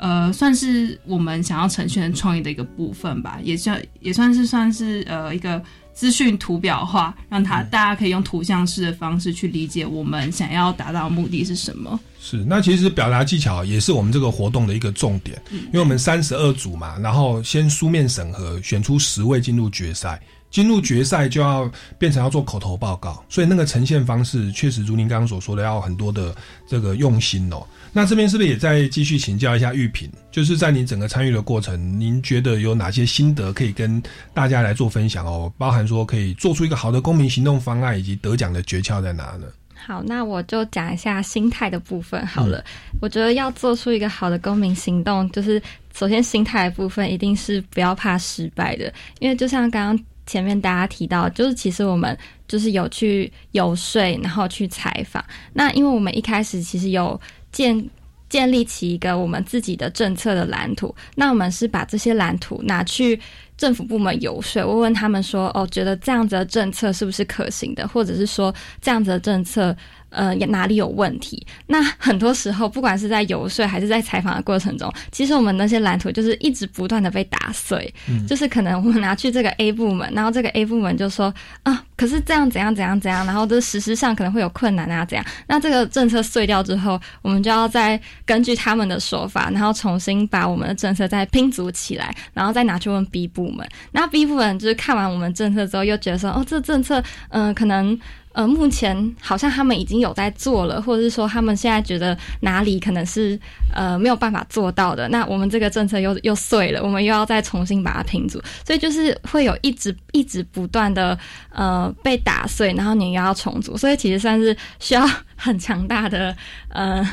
[0.00, 12.00] 呃，算是我们想要呈现创意的一个部分吧，也算也算是算是呃一个资讯图表化，让他大家可以用图像式的方式去理解我们想要达到的目的是什么。
[12.18, 20.18] 是，那其实表达技巧也是我们这个活动的一个重点，因为我们三十二组嘛，然后先书面审核，选出十位进入决赛。
[20.50, 26.34] 进入决赛就要变成要做口头报告，所以那个呈现方式确实如您刚刚所说的，要很多的
[26.66, 27.64] 这个用心哦。
[27.92, 30.10] 那这边是不是也再继续请教一下玉萍？
[30.30, 34.02] 就是在您整个参与的过程，您觉得有哪些心得可以跟
[34.34, 35.52] 大家来做分享哦？
[35.56, 39.46] 包含说可以做出一个好的公民行动方案，以及得奖的诀窍在哪呢？
[39.74, 42.62] 好，那我就讲一下心态的部分好了。
[43.00, 45.60] 我觉得要做出一个好的公民行动，就是
[45.96, 50.04] 首先心态的部分一定是不要怕失败的，因为就像刚刚。
[50.30, 52.16] 前面大家提到，就是其实我们
[52.46, 55.24] 就是有去游说，然后去采访。
[55.54, 57.20] 那因为我们一开始其实有
[57.50, 57.84] 建
[58.28, 63.18] 建立起一个我们自己的政策的蓝图，那我们是把这些蓝图拿去
[63.56, 69.76] 政府部门游说，问问他们说，哦，觉得这样子的政策是不是可行的，或者是说这样子的政策。
[70.10, 71.46] 呃，哪里有问题？
[71.66, 77.92] 那很多时候，不管是在游说还是在采访的过程中，其实我们那些蓝图就是一直不断的被打碎。
[78.08, 81.32] 嗯，就是可能我们拿去这个 A 部门，然后这个 A 部门就说
[81.62, 85.24] 啊，可是这样怎样怎样怎样，然后这实施上可能会有困难啊，怎样？
[85.46, 93.66] 那这个政策碎掉之后，我们就要再根据他们的说法，然后重新把我们的政策再拼组起来，然后再拿去问 B 部门。
[93.92, 97.98] 那 B 部门就是看完我们政策之后，又觉得说，哦，这政策，嗯，可能。
[98.32, 103.38] 呃，目前好像他们已经有在做了，或者是说他们现在觉得哪里可能是
[103.74, 111.18] 呃没有办法做到的，那我们这个政策又又碎了，我们又要再重新把它拼组，所以就是会有一直一直不断的
[111.50, 115.04] 呃被打碎，然后你又要重组，所以其实算是需要
[115.36, 116.36] 很强大的
[116.68, 117.06] 呃。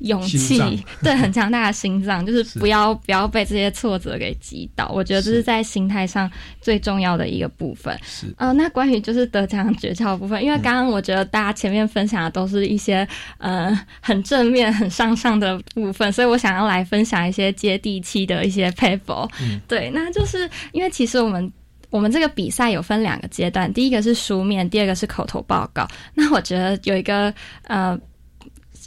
[0.00, 0.58] 勇气，
[1.02, 4.90] 对，很强大的心脏，就是不要不要被这些挫折给击倒。
[4.92, 6.30] 我觉得这是在心态上
[6.60, 7.96] 最重要的一个部分。
[8.02, 13.06] 是，呃，那关于就是得奖诀窍部分，因为刚刚我觉得大家前面分享的都是一些
[13.38, 19.28] 呃很正面、很向上的部分，所以我想要来分享一些接地气的一些 paper。
[19.40, 21.52] 嗯，对，那就是因为其实我们
[21.90, 25.86] 我们这个比赛有分两个阶段，第一个是书面，第二个是口头报告。
[26.14, 27.32] 那我觉得有一个
[27.64, 27.98] 呃。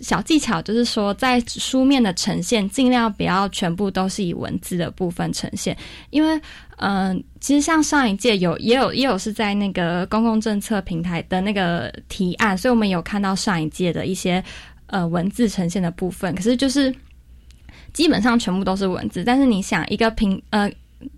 [0.02, 5.76] 小技巧就是说，在书面的呈现，尽量不要全部都是以文字的部分呈现，
[6.10, 6.41] 因为，
[6.78, 14.43] 嗯，其实像上一届有也有也有是在那个公共政策平台的那个提案，所以我们有看到上一届的一些
[14.88, 16.93] 呃文字呈现的部分，可是就是
[17.93, 20.72] 基本上全部都是文字，但是你想一个平呃。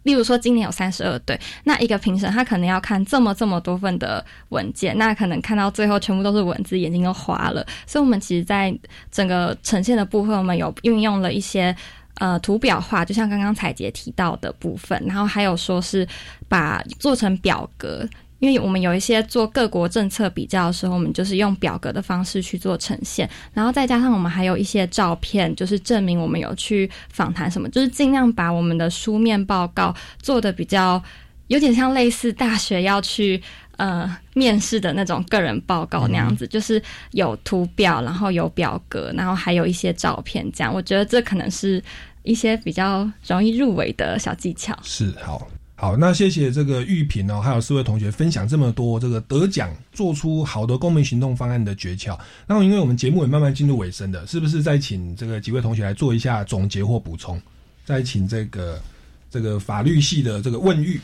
[0.04, 7.66] 例如说今年有三十二对，那一个评审他可能要看这么这么多份的文件，那可能看到最后全部都是文字，眼睛都花了。
[7.86, 8.74] 所以，我们其实在
[9.12, 11.76] 整个呈现的部分，我们有运用了一些
[12.16, 16.08] 呃图表化，就像刚刚彩杰提到的部分，然后还有说是
[16.48, 18.08] 把做成表格。
[18.40, 31.02] 因为我们有一些做各国政策比较的时候，我们就是用表格的方式去做呈现，然后再加上我们还有一些照片，就是证明我们有去访谈什么，就是尽量把我们的书面报告做的比较
[31.48, 33.42] 有点像类似大学要去
[33.78, 36.82] 呃面试的那种个人报告那样子，就是
[37.12, 41.84] 有图表，然后有表格，然后还有一些照片，这样我觉得这可能是
[42.24, 44.78] 一些比较容易入围的小技巧。
[44.84, 45.48] 是好。
[45.80, 52.18] 好，那谢谢这个玉萍哦，还有四位同学分享这么多这个得奖做出好的公民行动方案的诀窍。
[52.48, 57.40] 那因为我们节目也慢慢进入尾声的，是不是再请这个几位同学来做一下总结或补充？
[57.86, 58.82] 再请这个
[59.30, 61.00] 这个法律系的这个问玉。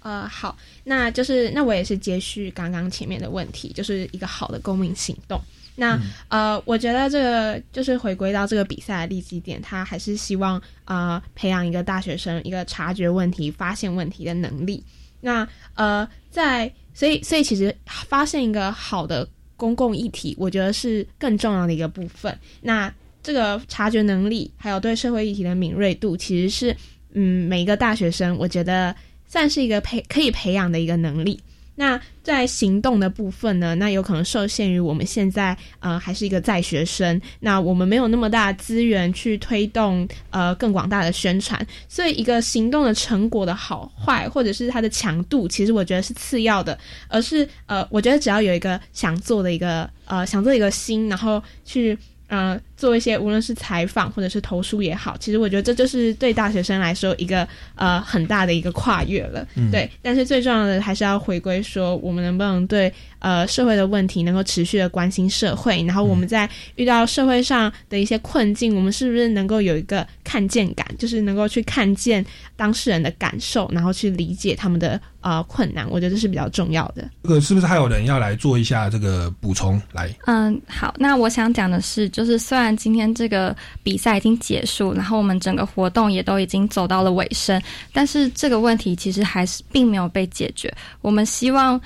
[0.00, 5.38] 呃，好，那就是那我也是接续刚刚前面的问题，就是一个好的公民行动。
[5.80, 14.84] 那呃，我觉得这个就是回归到这个比赛的立基点，他还是希望呃培养一个大学生一个察觉问题、发现问题的能力。
[15.22, 19.26] 那呃，在所以所以其实发现一个好的
[19.56, 22.38] 公共议题，我觉得是更重要的一个部分。
[22.60, 26.76] 那这个察觉能力，还有对社会议题的敏锐度，其实是
[27.14, 28.94] 嗯每一个大学生，我觉得
[29.26, 31.40] 算是一个培可以培养的一个能力。
[31.80, 33.74] 那在行动的部分呢？
[33.76, 46.78] 那有可能受限于我们现在呃还是一个在学生，那我们没有那么大的资源去推动呃更广大的宣传，所以一个行动的成果的好坏或者是它的强度，其实我觉得是次要的，
[47.08, 51.96] 而是呃我觉得只要有一个想做的一个呃想做一个心，然后去。
[52.30, 59.88] 呃，做一些无论是采访或者是投书也好，其实我觉得这就是对大学生来说一个呃很大的一个跨越了，嗯对。
[60.00, 72.24] 但是最重要的还是要回归说，我们能不能对呃社会的问题能够持续的关心社会，然后我们在遇到社会上的一些困境，我们是不是能够有一个看见感，就是能够去看见
[72.56, 74.98] 当事人的感受，然后去理解他们的。
[75.22, 77.06] 呃，困难，我觉得这是比较重要的。
[77.24, 79.78] 这个是不是还有人要来做一下这个补充？
[79.92, 87.60] 来，嗯，好，那我想讲的是，就是虽然今天这个比赛已经结束，然后我们整个活动也都已经走到了尾声，
[87.92, 90.72] 但是这个问题其实还是并没有被解决。
[91.00, 91.80] 我们希望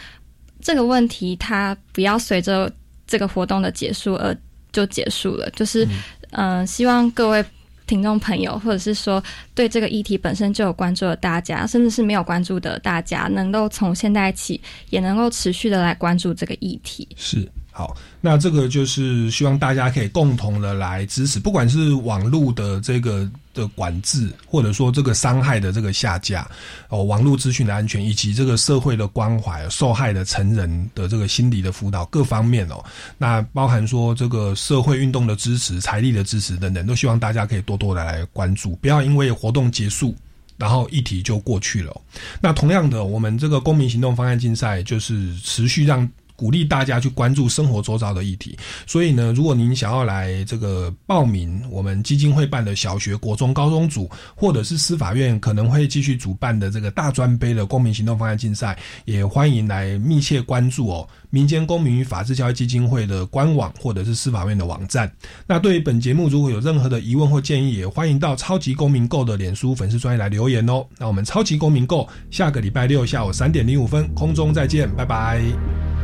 [0.61, 2.73] 这个问题它不要随着
[3.07, 4.37] 这个活动的结束而
[4.73, 5.87] 就结束了，就是
[6.31, 7.45] 嗯，希望各位。
[7.87, 9.23] 听众朋友，或者是说
[9.55, 14.59] 对这个议题本身就有关注的大家，甚至是没有关注的大家，能够从现在起
[14.89, 17.07] 也能够持续的来关注这个议题。
[17.15, 17.47] 是。
[17.77, 26.49] 好，那这个就是希望大家可以共同的来支持，不管是网络的这个的管制，或者说这个伤害的这个下架，
[26.89, 32.81] 哦，网络资讯的安全，以及这个社会的关怀，受害的成人的这个心理的辅导各方面哦，
[33.19, 40.15] 那包含说这个社会运动的支持、财力的支持等等，都希望大家可以多多的来关注，不要因为活动结束，
[40.57, 41.93] 然后议题就过去了。
[42.41, 46.09] 那同样的，我们这个公民行动方案竞赛就是持续让。
[46.37, 61.09] 鼓励大家去关注生活周遭的议题，所以呢，如果您想要来这个报名我们基金会办的小学、国中、高中组，或者是司法院可能会继续主办的这个大专杯的公民行动方案竞赛，也欢迎来密切关注哦。
[61.31, 65.11] 民间公民与法治教育基金会的官网或者是司法院的网站。
[65.47, 70.87] 那对于本节目如果有任何的疑问或建议，也欢迎到超级公民购的脸书粉丝专页来留言哦。
[70.99, 76.04] 那我们超级公民购下个礼拜六下午三点零五分空中再见，拜拜。